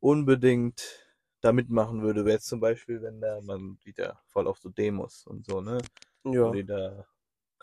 unbedingt 0.00 1.06
da 1.40 1.52
mitmachen 1.52 2.02
würde. 2.02 2.24
Wäre 2.24 2.36
jetzt 2.36 2.46
zum 2.48 2.60
Beispiel, 2.60 3.02
wenn 3.02 3.20
da, 3.20 3.40
man 3.40 3.78
sieht 3.82 3.98
ja 3.98 4.20
voll 4.26 4.46
auf 4.46 4.58
so 4.58 4.68
Demos 4.70 5.26
und 5.26 5.46
so, 5.46 5.60
ne? 5.60 5.78
Ja. 6.24 6.42
wo 6.42 6.50
die 6.50 6.64
da 6.64 7.06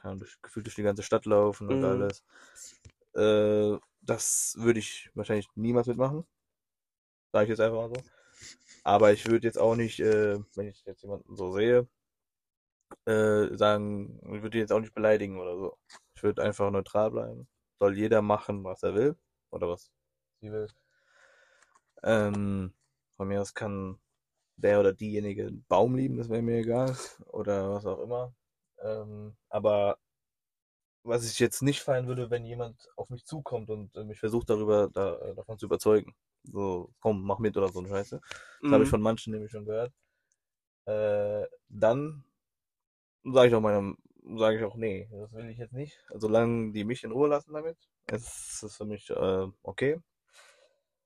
Ahnung, 0.03 0.19
durch, 0.19 0.41
gefühlt 0.41 0.65
durch 0.67 0.75
die 0.75 0.83
ganze 0.83 1.03
Stadt 1.03 1.25
laufen 1.25 1.69
und 1.69 1.83
Mhm. 1.83 1.83
alles. 1.83 2.23
Äh, 3.15 3.77
das 4.01 4.55
würde 4.59 4.79
ich 4.79 5.11
wahrscheinlich 5.15 5.49
niemals 5.55 5.87
mitmachen. 5.87 6.25
Sage 7.33 7.43
ich 7.45 7.49
jetzt 7.49 7.59
einfach 7.59 7.89
mal 7.89 7.89
so. 7.89 8.01
Aber 8.83 9.13
ich 9.13 9.25
würde 9.27 9.47
jetzt 9.47 9.59
auch 9.59 9.75
nicht, 9.75 9.99
äh, 9.99 10.39
wenn 10.55 10.67
ich 10.67 10.83
jetzt 10.85 11.03
jemanden 11.03 11.35
so 11.35 11.51
sehe, 11.51 11.87
äh, 13.05 13.55
sagen, 13.57 14.19
ich 14.35 14.41
würde 14.41 14.57
ihn 14.57 14.61
jetzt 14.61 14.71
auch 14.71 14.79
nicht 14.79 14.93
beleidigen 14.93 15.39
oder 15.39 15.57
so. 15.57 15.77
Ich 16.15 16.23
würde 16.23 16.43
einfach 16.43 16.71
neutral 16.71 17.11
bleiben. 17.11 17.47
Soll 17.79 17.97
jeder 17.97 18.21
machen, 18.21 18.63
was 18.63 18.83
er 18.83 18.95
will. 18.95 19.17
Oder 19.51 19.69
was 19.69 19.91
sie 20.41 20.51
will. 20.51 20.67
Ähm, 22.03 22.73
von 23.17 23.27
mir 23.27 23.41
aus 23.41 23.53
kann 23.53 23.99
der 24.57 24.79
oder 24.79 24.93
diejenige 24.93 25.47
einen 25.47 25.65
Baum 25.67 25.95
lieben, 25.95 26.17
das 26.17 26.29
wäre 26.29 26.41
mir 26.41 26.59
egal. 26.59 26.95
Oder 27.27 27.71
was 27.71 27.85
auch 27.85 27.99
immer. 28.01 28.33
Ähm, 28.79 29.35
aber 29.49 29.97
was 31.03 31.29
ich 31.29 31.39
jetzt 31.39 31.61
nicht 31.61 31.81
feiern 31.81 32.07
würde, 32.07 32.29
wenn 32.29 32.45
jemand 32.45 32.89
auf 32.95 33.09
mich 33.09 33.25
zukommt 33.25 33.69
und 33.69 33.95
äh, 33.95 34.03
mich 34.03 34.19
versucht 34.19 34.49
darüber 34.49 34.89
da, 34.89 35.17
äh, 35.19 35.35
davon 35.35 35.59
zu 35.59 35.65
überzeugen. 35.65 36.13
So, 36.43 36.93
komm, 36.99 37.23
mach 37.23 37.39
mit 37.39 37.57
oder 37.57 37.69
so 37.69 37.79
eine 37.79 37.89
Scheiße. 37.89 38.19
Das 38.61 38.71
habe 38.71 38.83
ich 38.83 38.89
Mhm. 38.89 38.89
von 38.89 39.01
manchen 39.01 39.33
nämlich 39.33 39.51
schon 39.51 39.65
gehört. 39.65 39.93
Äh, 40.85 41.47
dann 41.69 42.25
sage 43.23 43.49
ich 43.49 43.55
auch 43.55 43.61
meinem, 43.61 43.97
sage 44.37 44.57
ich 44.57 44.63
auch, 44.63 44.75
nee, 44.75 45.07
das 45.11 45.33
will 45.33 45.49
ich 45.49 45.57
jetzt 45.57 45.73
nicht. 45.73 45.99
Solange 46.13 46.71
die 46.71 46.83
mich 46.83 47.03
in 47.03 47.11
Ruhe 47.11 47.27
lassen 47.29 47.53
damit, 47.53 47.77
ist 48.11 48.63
es 48.63 48.75
für 48.77 48.85
mich 48.85 49.09
äh, 49.09 49.47
okay. 49.63 49.99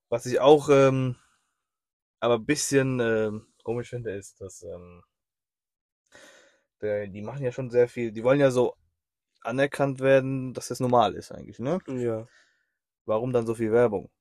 Was 0.10 0.26
ich 0.26 0.40
auch 0.42 0.68
ähm, 0.70 1.16
aber 2.20 2.36
ein 2.36 2.46
bisschen 2.46 3.00
ähm, 3.00 3.48
komisch 3.64 3.90
finde, 3.90 4.12
ist, 4.12 4.40
dass 4.42 4.62
ähm, 4.64 5.04
der, 6.82 7.08
die 7.08 7.22
machen 7.22 7.44
ja 7.44 7.52
schon 7.52 7.70
sehr 7.70 7.88
viel, 7.88 8.12
die 8.12 8.24
wollen 8.24 8.40
ja 8.40 8.52
so 8.52 8.76
anerkannt 9.42 10.00
werden, 10.02 10.54
dass 10.54 10.70
das 10.70 10.80
normal 10.82 11.16
ist 11.16 11.32
eigentlich, 11.32 11.60
ne? 11.60 11.82
Ja. 11.88 12.28
Warum 13.06 13.34
dann 13.34 13.48
so 13.48 13.56
viel 13.56 13.72
Werbung? 13.72 14.12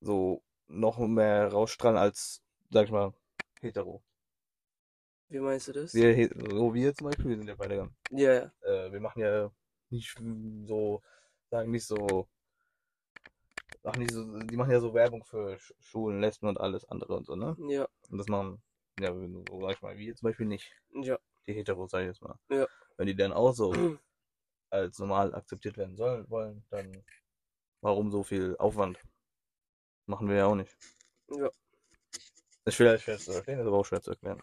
So 0.00 0.42
noch 0.68 0.98
mehr 0.98 1.48
rausstrahlen 1.52 1.98
als, 1.98 2.42
sag 2.70 2.84
ich 2.86 2.90
mal, 2.92 3.12
hetero. 3.60 4.02
Wie 5.28 5.40
meinst 5.40 5.68
du 5.68 5.72
das? 5.72 5.92
Wir, 5.94 6.28
so 6.50 6.72
wir 6.74 6.94
zum 6.94 7.08
Beispiel, 7.08 7.28
wir 7.30 7.36
sind 7.36 7.48
ja 7.48 7.54
beide, 7.56 7.90
Ja, 8.10 8.32
ja. 8.34 8.52
äh, 8.62 8.92
wir 8.92 9.00
machen 9.00 9.20
ja 9.22 9.50
nicht 9.90 10.16
so, 10.66 11.02
sagen 11.50 11.70
nicht 11.72 11.86
so, 11.86 12.28
ach 13.82 13.96
nicht 13.96 14.12
so, 14.12 14.38
die 14.40 14.56
machen 14.56 14.70
ja 14.70 14.80
so 14.80 14.94
Werbung 14.94 15.24
für 15.24 15.54
Sch- 15.56 15.72
Schulen, 15.80 16.20
Lesben 16.20 16.48
und 16.48 16.60
alles 16.60 16.84
andere 16.86 17.16
und 17.16 17.26
so, 17.26 17.34
ne? 17.34 17.56
Ja. 17.68 17.88
Und 18.10 18.18
das 18.18 18.28
machen, 18.28 18.62
ja, 19.00 19.12
so 19.12 19.60
sag 19.60 19.72
ich 19.72 19.82
mal, 19.82 19.96
wir 19.96 20.14
zum 20.14 20.28
Beispiel 20.28 20.46
nicht. 20.46 20.72
Ja. 20.94 21.18
Die 21.46 21.54
Heteros, 21.54 21.90
sag 21.90 22.00
ich 22.02 22.06
jetzt 22.08 22.22
mal. 22.22 22.38
Ja. 22.48 22.66
Wenn 22.96 23.06
die 23.06 23.16
dann 23.16 23.32
auch 23.32 23.52
so 23.52 23.72
als 24.70 24.98
normal 24.98 25.34
akzeptiert 25.34 25.76
werden 25.76 25.96
sollen, 25.96 26.28
wollen, 26.30 26.64
dann 26.70 27.04
warum 27.80 28.10
so 28.10 28.22
viel 28.22 28.56
Aufwand? 28.58 28.98
Machen 30.06 30.28
wir 30.28 30.36
ja 30.36 30.46
auch 30.46 30.54
nicht. 30.54 30.76
Ja. 31.28 31.50
Ist 32.64 32.74
schwer, 32.74 32.98
schwer 32.98 33.18
zu 33.18 33.32
verstehen, 33.32 33.60
ist 33.60 33.66
aber 33.66 33.78
auch 33.78 33.84
schwer 33.86 34.02
zu 34.02 34.10
erklären. 34.10 34.42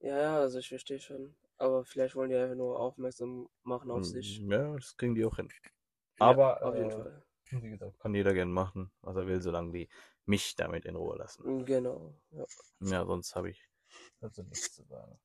Ja, 0.00 0.18
ja, 0.20 0.38
also 0.38 0.58
ich 0.58 0.68
verstehe 0.68 1.00
schon. 1.00 1.34
Aber 1.58 1.84
vielleicht 1.84 2.14
wollen 2.14 2.30
die 2.30 2.36
einfach 2.36 2.54
nur 2.56 2.78
aufmerksam 2.78 3.48
machen 3.62 3.90
auf 3.90 4.04
sich. 4.04 4.40
Mm, 4.40 4.52
Ja, 4.52 4.74
das 4.74 4.96
kriegen 4.96 5.14
die 5.14 5.24
auch 5.24 5.36
hin. 5.36 5.48
Ja, 6.20 6.26
Aber, 6.26 6.62
auf 6.62 6.74
jeden 6.74 6.90
äh, 6.90 6.94
Fall. 6.94 7.22
Wie 7.50 7.70
gesagt, 7.70 7.98
kann 8.00 8.14
jeder 8.14 8.34
gern 8.34 8.52
machen, 8.52 8.90
was 9.02 9.16
er 9.16 9.26
will, 9.26 9.40
solange 9.40 9.72
die 9.72 9.88
mich 10.24 10.56
damit 10.56 10.84
in 10.84 10.96
Ruhe 10.96 11.16
lassen. 11.16 11.64
Genau. 11.64 12.14
Ja. 12.32 12.44
Ja, 12.80 13.06
sonst 13.06 13.34
habe 13.36 13.50
ich 13.50 13.68
dazu 14.20 14.42
nichts 14.42 14.74
zu 14.74 14.84
sagen. 14.84 15.18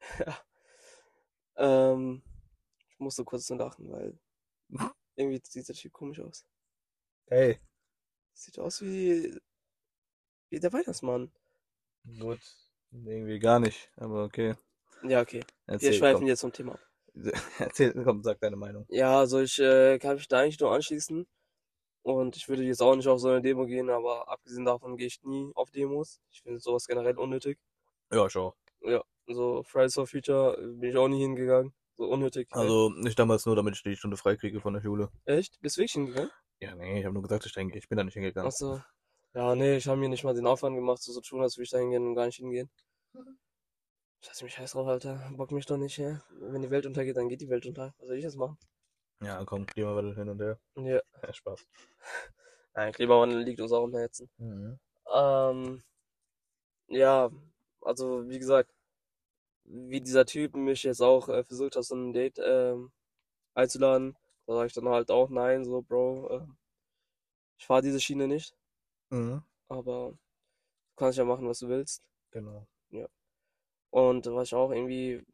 Ähm, 1.56 2.22
ich 2.88 2.98
musste 2.98 3.24
kurz 3.24 3.46
so 3.46 3.54
lachen, 3.54 3.90
weil 3.92 4.18
irgendwie 5.16 5.40
sieht 5.44 5.68
der 5.68 5.76
Typ 5.76 5.92
komisch 5.92 6.20
aus. 6.20 6.44
Hey. 7.28 7.60
Sieht 8.34 8.58
aus 8.58 8.82
wie, 8.82 9.38
wie 10.50 10.60
der 10.60 10.72
Weihnachtsmann. 10.72 11.32
Gut, 12.20 12.40
irgendwie 12.92 13.38
gar 13.38 13.60
nicht, 13.60 13.90
aber 13.96 14.24
okay. 14.24 14.54
Ja, 15.02 15.22
okay. 15.22 15.40
Wir 15.66 15.74
Erzähl, 15.74 15.94
schweifen 15.94 16.18
komm. 16.20 16.26
jetzt 16.26 16.40
zum 16.40 16.52
Thema 16.52 16.74
ab. 16.74 16.80
Erzähl, 17.58 17.94
komm, 18.04 18.22
sag 18.22 18.40
deine 18.40 18.56
Meinung. 18.56 18.84
Ja, 18.88 19.18
also 19.18 19.40
ich 19.40 19.58
äh, 19.58 19.98
kann 19.98 20.16
mich 20.16 20.28
da 20.28 20.40
eigentlich 20.40 20.60
nur 20.60 20.72
anschließen. 20.72 21.26
Und 22.02 22.36
ich 22.36 22.48
würde 22.48 22.64
jetzt 22.64 22.82
auch 22.82 22.94
nicht 22.94 23.08
auf 23.08 23.20
so 23.20 23.30
eine 23.30 23.40
Demo 23.40 23.64
gehen, 23.64 23.88
aber 23.88 24.28
abgesehen 24.28 24.66
davon 24.66 24.98
gehe 24.98 25.06
ich 25.06 25.22
nie 25.22 25.50
auf 25.54 25.70
Demos. 25.70 26.20
Ich 26.30 26.42
finde 26.42 26.60
sowas 26.60 26.86
generell 26.86 27.16
unnötig. 27.16 27.58
Ja, 28.12 28.28
schau. 28.28 28.54
So 29.26 29.62
Fridays 29.62 29.94
for 29.94 30.06
Future 30.06 30.58
äh, 30.58 30.66
bin 30.66 30.90
ich 30.90 30.96
auch 30.96 31.08
nie 31.08 31.20
hingegangen. 31.20 31.72
So 31.96 32.06
unnötig. 32.06 32.48
Also, 32.50 32.92
ich 33.04 33.14
damals 33.14 33.46
nur, 33.46 33.56
damit 33.56 33.76
ich 33.76 33.82
die 33.82 33.96
Stunde 33.96 34.16
frei 34.16 34.36
kriege 34.36 34.60
von 34.60 34.74
der 34.74 34.82
Schule. 34.82 35.10
Echt? 35.24 35.60
Bist 35.60 35.76
du 35.76 35.80
wirklich 35.80 35.92
hingegangen? 35.92 36.30
Ja, 36.60 36.74
nee, 36.74 37.00
ich 37.00 37.04
habe 37.04 37.14
nur 37.14 37.22
gesagt, 37.22 37.46
ich 37.46 37.52
denke, 37.52 37.78
ich 37.78 37.88
bin 37.88 37.98
da 37.98 38.04
nicht 38.04 38.14
hingegangen. 38.14 38.48
Achso. 38.48 38.80
Ja, 39.34 39.54
nee, 39.54 39.76
ich 39.76 39.88
habe 39.88 39.98
mir 39.98 40.08
nicht 40.08 40.24
mal 40.24 40.34
den 40.34 40.46
Aufwand 40.46 40.76
gemacht, 40.76 41.02
so 41.02 41.12
zu 41.12 41.20
tun, 41.20 41.42
als 41.42 41.56
würde 41.56 41.64
ich 41.64 41.70
da 41.70 41.78
hingehen 41.78 42.06
und 42.06 42.14
gar 42.14 42.26
nicht 42.26 42.36
hingehen. 42.36 42.70
Lass 44.26 44.42
mich 44.42 44.58
heiß 44.58 44.72
drauf, 44.72 44.86
Alter. 44.86 45.30
Bock 45.36 45.50
mich 45.50 45.66
doch 45.66 45.76
nicht, 45.76 45.98
ja. 45.98 46.22
Wenn 46.30 46.62
die 46.62 46.70
Welt 46.70 46.86
untergeht, 46.86 47.16
dann 47.16 47.28
geht 47.28 47.40
die 47.40 47.48
Welt 47.48 47.66
unter. 47.66 47.94
Was 47.98 48.08
soll 48.08 48.16
ich 48.16 48.24
jetzt 48.24 48.36
machen? 48.36 48.56
Ja, 49.22 49.44
komm, 49.44 49.66
Klimawandel 49.66 50.14
hin 50.14 50.28
und 50.28 50.40
her. 50.40 50.58
Ja. 50.76 51.00
Ja, 51.22 51.32
Spaß. 51.32 51.66
Nein, 52.74 52.92
Klimawandel 52.92 53.42
liegt 53.42 53.60
uns 53.60 53.72
auch 53.72 53.84
im 53.84 53.94
Herzen. 53.94 54.28
Mhm. 54.38 54.78
Ähm, 55.12 55.82
ja, 56.88 57.30
also 57.80 58.28
wie 58.28 58.38
gesagt, 58.38 58.70
wie 59.64 60.00
dieser 60.00 60.26
Typ 60.26 60.54
mich 60.54 60.82
jetzt 60.82 61.00
auch 61.00 61.28
äh, 61.28 61.44
versucht 61.44 61.76
hat, 61.76 61.84
so 61.84 61.94
ein 61.94 62.12
Date 62.12 62.38
ähm, 62.44 62.92
einzuladen, 63.54 64.16
da 64.46 64.54
sage 64.54 64.66
ich 64.68 64.72
dann 64.74 64.88
halt 64.88 65.10
auch 65.10 65.28
nein, 65.30 65.64
so 65.64 65.82
Bro, 65.82 66.28
äh, 66.30 66.46
ich 67.58 67.66
fahre 67.66 67.82
diese 67.82 68.00
Schiene 68.00 68.28
nicht, 68.28 68.54
Mhm. 69.10 69.42
aber 69.68 70.10
du 70.12 70.18
kannst 70.96 71.18
ja 71.18 71.24
machen, 71.24 71.48
was 71.48 71.58
du 71.60 71.68
willst. 71.68 72.02
Genau. 72.30 72.66
Und 73.90 74.26
was 74.26 74.48
ich 74.48 74.54
auch 74.54 74.70
irgendwie, 74.72 75.24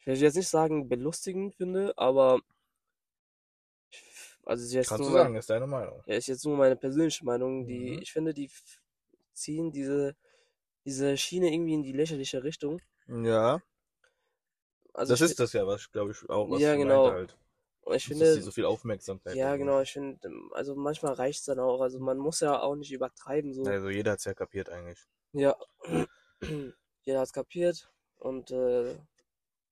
ich 0.00 0.06
will 0.06 0.16
jetzt 0.16 0.36
nicht 0.36 0.48
sagen 0.48 0.88
belustigend 0.88 1.54
finde, 1.54 1.96
aber 1.96 2.40
also 4.44 4.64
ist 4.64 4.72
jetzt 4.72 4.88
Kannst 4.88 5.00
nur 5.00 5.08
du 5.10 5.14
mein- 5.14 5.22
sagen, 5.24 5.36
ist 5.36 5.50
deine 5.50 5.66
Meinung. 5.66 6.02
Ja, 6.06 6.14
ist 6.16 6.26
jetzt 6.26 6.44
nur 6.44 6.56
meine 6.56 6.76
persönliche 6.76 7.24
Meinung, 7.24 7.66
die, 7.66 7.92
Mhm. 7.96 8.02
ich 8.02 8.12
finde, 8.12 8.34
die 8.34 8.50
ziehen 9.32 9.72
diese, 9.72 10.14
diese 10.84 11.16
Schiene 11.16 11.52
irgendwie 11.52 11.74
in 11.74 11.82
die 11.82 11.92
lächerliche 11.92 12.42
Richtung. 12.42 12.80
Ja, 13.06 13.62
Also 14.94 15.14
das 15.14 15.20
ist 15.20 15.40
das 15.40 15.52
ja, 15.52 15.66
was, 15.66 15.90
glaube 15.90 16.12
ich, 16.12 16.28
auch 16.28 16.50
was 16.50 16.60
Ja, 16.60 16.72
sie 16.72 16.78
genau. 16.78 17.08
halt. 17.08 17.30
ich 17.30 17.38
Dass 17.86 18.02
die 18.04 18.08
finde, 18.08 18.40
so 18.42 18.50
viel 18.50 18.64
Aufmerksamkeit 18.64 19.36
ja, 19.36 19.50
haben. 19.50 19.58
genau, 19.58 19.80
ich 19.80 19.92
finde, 19.92 20.30
also 20.52 20.74
manchmal 20.74 21.14
reicht 21.14 21.40
es 21.40 21.46
dann 21.46 21.58
auch, 21.58 21.80
also 21.80 21.98
man 21.98 22.18
muss 22.18 22.40
ja 22.40 22.60
auch 22.60 22.76
nicht 22.76 22.92
übertreiben, 22.92 23.52
so. 23.54 23.64
Also 23.66 23.88
jeder 23.88 24.12
hat's 24.12 24.24
ja 24.24 24.34
kapiert 24.34 24.68
eigentlich. 24.68 24.98
Ja, 25.32 25.56
jeder 27.02 27.20
hat's 27.20 27.32
kapiert 27.32 27.90
und 28.18 28.50
äh, 28.50 28.96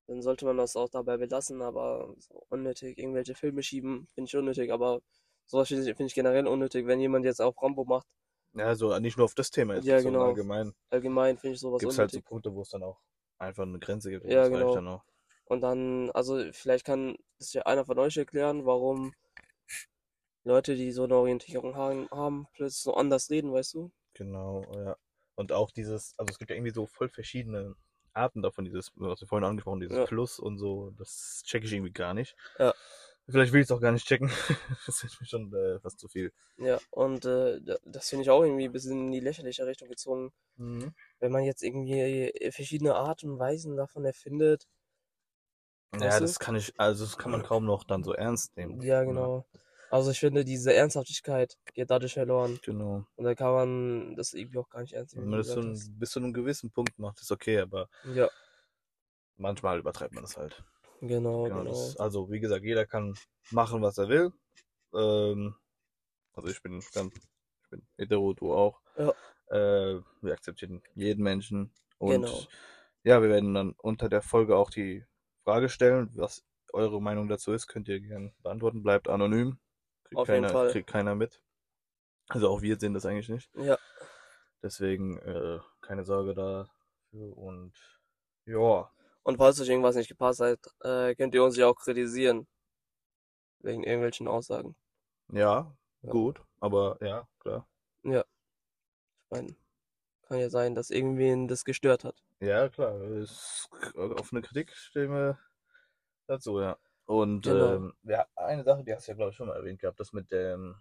dann 0.06 0.22
sollte 0.22 0.44
man 0.46 0.56
das 0.56 0.76
auch 0.76 0.88
dabei 0.88 1.16
belassen, 1.18 1.62
aber 1.62 2.14
so 2.18 2.44
unnötig, 2.48 2.98
irgendwelche 2.98 3.34
Filme 3.34 3.62
schieben, 3.62 4.08
finde 4.14 4.28
ich 4.28 4.36
unnötig, 4.36 4.72
aber 4.72 5.00
sowas 5.46 5.68
finde 5.68 5.88
ich, 5.90 5.96
find 5.96 6.08
ich 6.10 6.14
generell 6.14 6.46
unnötig, 6.46 6.86
wenn 6.86 7.00
jemand 7.00 7.24
jetzt 7.24 7.40
auch 7.42 7.62
Rambo 7.62 7.84
macht, 7.84 8.06
Ja, 8.54 8.66
also 8.66 8.96
nicht 8.98 9.16
nur 9.16 9.24
auf 9.24 9.34
das 9.34 9.50
Thema, 9.50 9.74
Ja, 9.82 10.00
genau. 10.00 10.24
allgemein 10.26 10.72
allgemein 10.90 11.38
finde 11.38 11.54
ich 11.54 11.60
sowas 11.60 11.80
gibt 11.80 11.92
es 11.92 11.98
halt 11.98 12.10
so 12.10 12.18
unnötig. 12.18 12.28
Punkte, 12.28 12.54
wo 12.54 12.62
es 12.62 12.68
dann 12.70 12.82
auch 12.82 13.00
einfach 13.40 13.64
eine 13.64 13.78
Grenze 13.78 14.10
gibt. 14.10 14.24
und 14.24 14.30
Ja, 14.30 14.48
genau. 14.48 14.74
Dann. 14.74 15.00
Und 15.46 15.60
dann, 15.62 16.10
also 16.12 16.40
vielleicht 16.52 16.84
kann 16.84 17.16
das 17.38 17.52
ja 17.52 17.62
einer 17.62 17.84
von 17.84 17.98
euch 17.98 18.16
erklären, 18.16 18.66
warum 18.66 19.14
Leute, 20.44 20.76
die 20.76 20.92
so 20.92 21.04
eine 21.04 21.16
Orientierung 21.16 21.74
haben, 21.74 22.08
haben, 22.10 22.46
plötzlich 22.54 22.82
so 22.82 22.94
anders 22.94 23.30
reden, 23.30 23.52
weißt 23.52 23.74
du? 23.74 23.90
Genau, 24.14 24.62
ja. 24.74 24.96
Und 25.34 25.52
auch 25.52 25.70
dieses, 25.70 26.14
also 26.18 26.30
es 26.30 26.38
gibt 26.38 26.50
ja 26.50 26.56
irgendwie 26.56 26.72
so 26.72 26.86
voll 26.86 27.08
verschiedene 27.08 27.74
Arten 28.12 28.42
davon, 28.42 28.64
dieses, 28.64 28.92
was 28.96 29.20
wir 29.20 29.28
vorhin 29.28 29.48
angesprochen, 29.48 29.80
dieses 29.80 29.96
Ja. 29.96 30.06
Plus 30.06 30.38
und 30.38 30.58
so, 30.58 30.90
das 30.98 31.42
checke 31.44 31.66
ich 31.66 31.72
irgendwie 31.72 31.92
gar 31.92 32.14
nicht. 32.14 32.36
Ja. 32.58 32.74
Vielleicht 33.30 33.52
will 33.52 33.60
ich 33.60 33.66
es 33.66 33.70
auch 33.70 33.80
gar 33.80 33.92
nicht 33.92 34.06
checken. 34.06 34.28
das 34.86 35.02
ist 35.04 35.20
mir 35.20 35.26
schon 35.26 35.52
äh, 35.54 35.78
fast 35.80 35.98
zu 35.98 36.08
viel. 36.08 36.32
Ja, 36.58 36.78
und 36.90 37.24
äh, 37.24 37.60
da- 37.60 37.78
das 37.84 38.08
finde 38.08 38.22
ich 38.24 38.30
auch 38.30 38.42
irgendwie 38.42 38.64
ein 38.64 38.72
bisschen 38.72 39.06
in 39.06 39.12
die 39.12 39.20
lächerliche 39.20 39.66
Richtung 39.66 39.88
gezogen. 39.88 40.32
Wenn 41.20 41.32
man 41.32 41.44
jetzt 41.44 41.62
irgendwie 41.62 42.32
verschiedene 42.52 42.94
Arten 42.94 43.30
und 43.30 43.38
Weisen 43.38 43.76
davon 43.76 44.04
erfindet. 44.04 44.66
Ja, 45.94 46.00
Weißt 46.00 46.20
du? 46.20 46.24
das 46.24 46.38
kann 46.38 46.54
ich, 46.54 46.72
also 46.78 47.04
das 47.04 47.16
kann 47.18 47.32
man 47.32 47.42
kaum 47.42 47.64
noch 47.64 47.84
dann 47.84 48.04
so 48.04 48.12
ernst 48.12 48.56
nehmen. 48.56 48.80
Ja, 48.82 49.02
genau. 49.02 49.44
Also 49.90 50.12
ich 50.12 50.20
finde, 50.20 50.44
diese 50.44 50.72
Ernsthaftigkeit 50.72 51.56
geht 51.74 51.90
dadurch 51.90 52.14
verloren. 52.14 52.60
Genau. 52.62 53.04
Und 53.16 53.24
da 53.24 53.34
kann 53.34 53.52
man 53.52 54.16
das 54.16 54.32
irgendwie 54.34 54.58
auch 54.58 54.68
gar 54.68 54.82
nicht 54.82 54.92
ernst 54.92 55.14
Wenn 55.16 55.22
nehmen, 55.24 55.32
man 55.32 55.42
wie 55.42 55.46
das 55.46 55.54
so 55.54 55.60
ein, 55.60 55.98
bis 55.98 56.10
zu 56.10 56.20
einem 56.20 56.32
gewissen 56.32 56.70
Punkt 56.70 56.98
macht, 56.98 57.20
ist 57.20 57.32
okay, 57.32 57.58
aber. 57.58 57.88
Ja, 58.14 58.28
manchmal 59.36 59.78
übertreibt 59.78 60.14
man 60.14 60.22
das 60.22 60.36
halt. 60.36 60.62
Genau, 61.00 61.44
Genau, 61.44 61.44
genau. 61.44 61.64
das, 61.64 61.96
also 61.98 62.30
wie 62.30 62.40
gesagt, 62.40 62.64
jeder 62.64 62.86
kann 62.86 63.14
machen, 63.50 63.82
was 63.82 63.98
er 63.98 64.08
will. 64.08 64.32
Ähm, 64.94 65.54
also 66.32 66.48
ich 66.48 66.62
bin 66.62 66.80
ganz, 66.92 67.14
ich 67.16 67.70
bin 67.70 67.82
hetero, 67.96 68.32
du 68.34 68.52
auch. 68.52 68.80
Ja. 68.96 69.10
Äh, 69.50 70.00
wir 70.22 70.32
akzeptieren 70.32 70.82
jeden 70.94 71.22
Menschen. 71.22 71.72
Und 71.98 72.22
Genau. 72.22 72.42
ja, 73.02 73.20
wir 73.22 73.28
werden 73.28 73.54
dann 73.54 73.72
unter 73.78 74.08
der 74.08 74.22
Folge 74.22 74.56
auch 74.56 74.70
die 74.70 75.04
Frage 75.44 75.68
stellen, 75.68 76.10
was 76.14 76.44
eure 76.72 77.02
Meinung 77.02 77.28
dazu 77.28 77.52
ist, 77.52 77.66
könnt 77.66 77.88
ihr 77.88 78.00
gerne 78.00 78.32
beantworten. 78.42 78.82
Bleibt 78.82 79.08
anonym. 79.08 79.58
Kriegt 80.04 80.18
Auf 80.20 80.28
jeden 80.28 80.42
keiner, 80.42 80.52
Fall. 80.52 80.70
kriegt 80.70 80.88
keiner 80.88 81.14
mit. 81.14 81.42
Also 82.28 82.48
auch 82.48 82.62
wir 82.62 82.78
sehen 82.78 82.94
das 82.94 83.06
eigentlich 83.06 83.28
nicht. 83.28 83.50
Ja, 83.56 83.76
Deswegen 84.62 85.18
äh, 85.18 85.58
keine 85.80 86.04
Sorge 86.04 86.34
dafür. 86.34 87.36
Und 87.36 87.72
ja, 88.46 88.90
und 89.22 89.36
falls 89.38 89.60
euch 89.60 89.68
irgendwas 89.68 89.96
nicht 89.96 90.08
gepasst 90.08 90.40
hat, 90.40 90.58
äh, 90.82 91.14
könnt 91.14 91.34
ihr 91.34 91.44
uns 91.44 91.56
ja 91.56 91.66
auch 91.68 91.76
kritisieren. 91.76 92.46
Wegen 93.60 93.84
irgendwelchen 93.84 94.26
Aussagen. 94.28 94.74
ja, 95.32 95.74
Ja. 96.02 96.10
gut. 96.10 96.40
Aber 96.60 96.96
ja, 97.00 97.28
klar. 97.40 97.66
Ich 98.02 99.30
meine, 99.30 99.54
kann 100.22 100.38
ja 100.38 100.50
sein, 100.50 100.74
dass 100.74 100.90
irgendwen 100.90 101.46
das 101.46 101.64
gestört 101.64 102.04
hat. 102.04 102.22
Ja, 102.40 102.68
klar. 102.68 102.94
Es, 103.02 103.68
auf 103.94 104.32
eine 104.32 104.42
Kritik 104.42 104.72
stehen 104.72 105.12
wir 105.12 105.38
dazu, 106.26 106.60
ja. 106.60 106.78
Und 107.04 107.42
Genau. 107.42 107.74
ähm, 107.74 107.94
ja, 108.04 108.26
eine 108.36 108.64
Sache, 108.64 108.82
die 108.84 108.94
hast 108.94 109.06
du 109.06 109.12
ja, 109.12 109.16
glaube 109.16 109.30
ich, 109.30 109.36
schon 109.36 109.48
mal 109.48 109.56
erwähnt 109.56 109.80
gehabt, 109.80 110.00
das 110.00 110.12
mit 110.12 110.30
dem, 110.30 110.76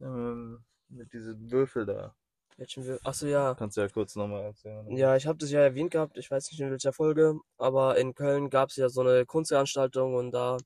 ähm, 0.00 0.64
mit 0.88 1.12
diesem 1.12 1.50
Würfel 1.50 1.86
da. 1.86 2.14
Welchen 2.58 2.84
wir. 2.84 2.98
Achso, 3.04 3.26
ja. 3.26 3.54
Kannst 3.54 3.76
du 3.76 3.82
ja 3.82 3.88
kurz 3.88 4.16
nochmal 4.16 4.42
erzählen. 4.42 4.90
Ja, 4.96 5.14
ich 5.14 5.28
habe 5.28 5.38
das 5.38 5.52
ja 5.52 5.60
erwähnt 5.60 5.92
gehabt, 5.92 6.18
ich 6.18 6.28
weiß 6.28 6.50
nicht 6.50 6.60
in 6.60 6.70
welcher 6.72 6.92
Folge, 6.92 7.38
aber 7.56 7.96
in 7.98 8.14
Köln 8.14 8.50
gab 8.50 8.70
es 8.70 8.76
ja 8.76 8.88
so 8.88 9.00
eine 9.00 9.24
Kunstveranstaltung 9.26 10.16
und 10.16 10.32
da 10.32 10.58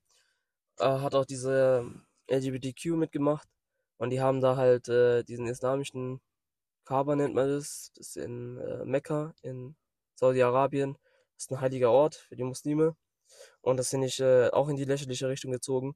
äh, 0.79 0.85
hat 0.85 1.13
auch 1.13 1.25
diese 1.25 1.85
LGBTQ 2.27 2.95
mitgemacht 2.95 3.47
und 3.97 4.09
die 4.09 4.21
haben 4.21 4.41
da 4.41 4.55
halt 4.55 4.89
äh, 4.89 5.23
diesen 5.23 5.45
islamischen 5.47 6.19
Kaaba 6.85 7.15
nennt 7.15 7.35
man 7.35 7.47
das, 7.47 7.91
das 7.95 8.07
ist 8.07 8.17
in 8.17 8.57
äh, 8.57 8.83
Mekka 8.85 9.35
in 9.43 9.75
Saudi-Arabien, 10.15 10.93
das 11.35 11.45
ist 11.45 11.51
ein 11.51 11.61
heiliger 11.61 11.91
Ort 11.91 12.15
für 12.15 12.35
die 12.35 12.43
Muslime 12.43 12.95
und 13.61 13.77
das 13.77 13.89
finde 13.89 14.07
ich 14.07 14.19
äh, 14.19 14.49
auch 14.49 14.67
in 14.67 14.77
die 14.77 14.85
lächerliche 14.85 15.29
Richtung 15.29 15.51
gezogen, 15.51 15.95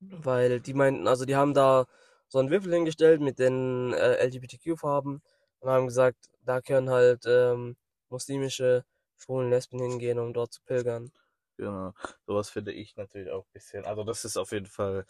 weil 0.00 0.60
die 0.60 0.74
meinten, 0.74 1.06
also 1.06 1.24
die 1.24 1.36
haben 1.36 1.54
da 1.54 1.86
so 2.28 2.38
einen 2.38 2.50
Würfel 2.50 2.72
hingestellt 2.72 3.20
mit 3.20 3.38
den 3.38 3.92
äh, 3.92 4.24
LGBTQ-Farben 4.26 5.22
und 5.60 5.70
haben 5.70 5.86
gesagt, 5.86 6.30
da 6.44 6.60
können 6.60 6.90
halt 6.90 7.24
ähm, 7.26 7.76
muslimische 8.08 8.84
Schwulen, 9.16 9.50
Lesben 9.50 9.80
hingehen, 9.80 10.18
um 10.18 10.32
dort 10.32 10.52
zu 10.52 10.62
pilgern. 10.62 11.10
Genau. 11.56 11.92
Sowas 12.26 12.50
finde 12.50 12.72
ich 12.72 12.96
natürlich 12.96 13.30
auch 13.30 13.44
ein 13.44 13.52
bisschen. 13.52 13.84
Also, 13.84 14.04
das 14.04 14.24
ist 14.24 14.36
auf 14.36 14.52
jeden 14.52 14.66
Fall 14.66 15.06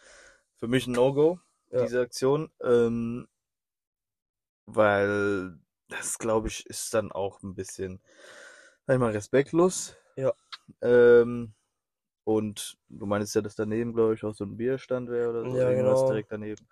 für 0.56 0.66
mich 0.68 0.86
ein 0.86 0.92
No-Go, 0.92 1.38
Ja. 1.70 1.84
diese 1.84 2.00
Aktion. 2.00 2.50
Ähm, 2.62 3.28
weil 4.66 5.58
das, 5.88 6.18
glaube 6.18 6.48
ich, 6.48 6.66
ist 6.66 6.92
dann 6.94 7.12
auch 7.12 7.42
ein 7.42 7.54
bisschen, 7.54 8.00
sag 8.86 8.94
ich 8.94 9.00
mal, 9.00 9.12
respektlos. 9.12 9.96
Ja. 10.16 10.32
Ähm, 10.82 11.54
und 12.24 12.78
du 12.88 13.06
meinst 13.06 13.34
ja, 13.34 13.40
dass 13.42 13.56
daneben, 13.56 13.94
glaube 13.94 14.14
ich, 14.14 14.24
auch 14.24 14.34
so 14.34 14.44
ein 14.44 14.56
Bierstand 14.56 15.10
wäre 15.10 15.30
oder 15.30 15.46
so. 15.46 15.56
Ja, 15.56 15.70
irgendwas 15.70 16.00
genau. 16.00 16.08
direkt 16.08 16.32
daneben. 16.32 16.68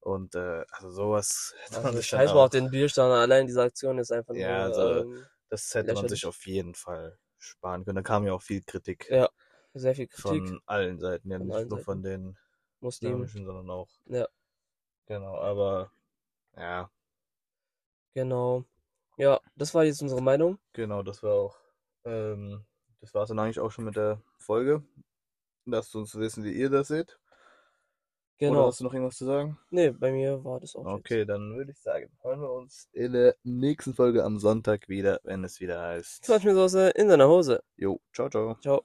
Und 0.00 0.34
äh, 0.34 0.64
also 0.70 0.90
sowas 0.90 1.54
hätte 1.60 1.80
man 1.82 1.94
Also 1.94 1.96
sich 1.96 2.06
ich 2.06 2.08
dann 2.08 2.22
scheiß 2.22 2.32
mal 2.34 2.44
auf 2.44 2.50
auch, 2.50 2.50
den 2.50 2.70
Bierstand, 2.70 3.12
allein 3.12 3.46
diese 3.46 3.62
Aktion 3.62 3.98
ist 3.98 4.12
einfach 4.12 4.34
Ja, 4.34 4.64
nur 4.66 4.70
also 4.70 5.04
ähm, 5.04 5.28
das 5.50 5.74
hätte 5.74 5.92
man 5.92 6.06
lächerlich. 6.06 6.08
sich 6.08 6.26
auf 6.26 6.46
jeden 6.46 6.74
Fall 6.74 7.18
sparen 7.38 7.84
können. 7.84 7.96
Da 7.96 8.02
kam 8.02 8.26
ja 8.26 8.32
auch 8.34 8.42
viel 8.42 8.62
Kritik 8.62 9.10
Ja, 9.10 9.28
sehr 9.74 9.94
viel 9.94 10.06
Kritik, 10.08 10.54
von 10.54 10.60
allen 10.66 10.98
Seiten, 11.00 11.30
ja 11.30 11.38
Von 11.38 11.48
nicht 11.48 11.68
nur 11.68 11.78
von 11.78 12.02
den 12.02 12.38
Muslimen. 12.80 13.30
islamischen, 13.30 13.44
sondern 13.46 13.70
auch. 13.70 13.90
Ja. 14.06 14.28
Genau, 15.06 15.34
aber 15.40 15.90
ja, 16.56 16.90
Genau. 18.14 18.64
Ja, 19.16 19.40
das 19.56 19.74
war 19.74 19.84
jetzt 19.84 20.02
unsere 20.02 20.22
Meinung. 20.22 20.58
genau, 20.72 21.02
das 21.02 21.22
war 21.22 21.34
auch, 21.34 21.58
ähm, 22.04 22.64
das 23.00 23.14
war 23.14 23.22
es 23.22 23.28
dann 23.28 23.38
eigentlich 23.38 23.60
auch 23.60 23.70
schon 23.70 23.84
mit 23.84 23.96
der 23.96 24.22
Folge. 24.38 24.82
Lasst 25.66 25.96
uns 25.96 26.14
wissen, 26.16 26.44
wie 26.44 26.52
ihr 26.54 26.70
das 26.70 26.88
seht. 26.88 27.18
Oder 28.40 28.50
Genau. 28.50 28.66
hast 28.68 28.78
du 28.80 28.84
noch 28.84 28.92
irgendwas 28.94 29.16
zu 29.16 29.24
sagen? 29.24 29.58
Nee, 29.70 29.90
bei 29.90 30.12
mir 30.12 30.44
war 30.44 30.60
das 30.60 30.76
auch 30.76 30.84
Okay, 30.86 31.24
dann 31.24 31.56
würde 31.56 31.72
ich 31.72 31.78
sagen, 31.80 32.08
hören 32.22 32.40
wir 32.40 32.52
uns 32.52 32.88
in 32.92 33.12
der 33.12 33.34
nächsten 33.42 33.94
Folge 33.94 34.22
am 34.24 34.38
Sonntag 34.38 34.88
wieder, 34.88 35.20
wenn 35.24 35.42
es 35.42 35.58
wieder 35.60 35.82
heißt. 35.82 36.18
jetzt. 36.18 36.26
So 36.26 36.34
in 36.94 37.08
deiner 37.08 37.28
Hose. 37.28 37.62
Jo, 37.76 38.00
ciao, 38.12 38.28
ciao. 38.30 38.56
Ciao. 38.60 38.84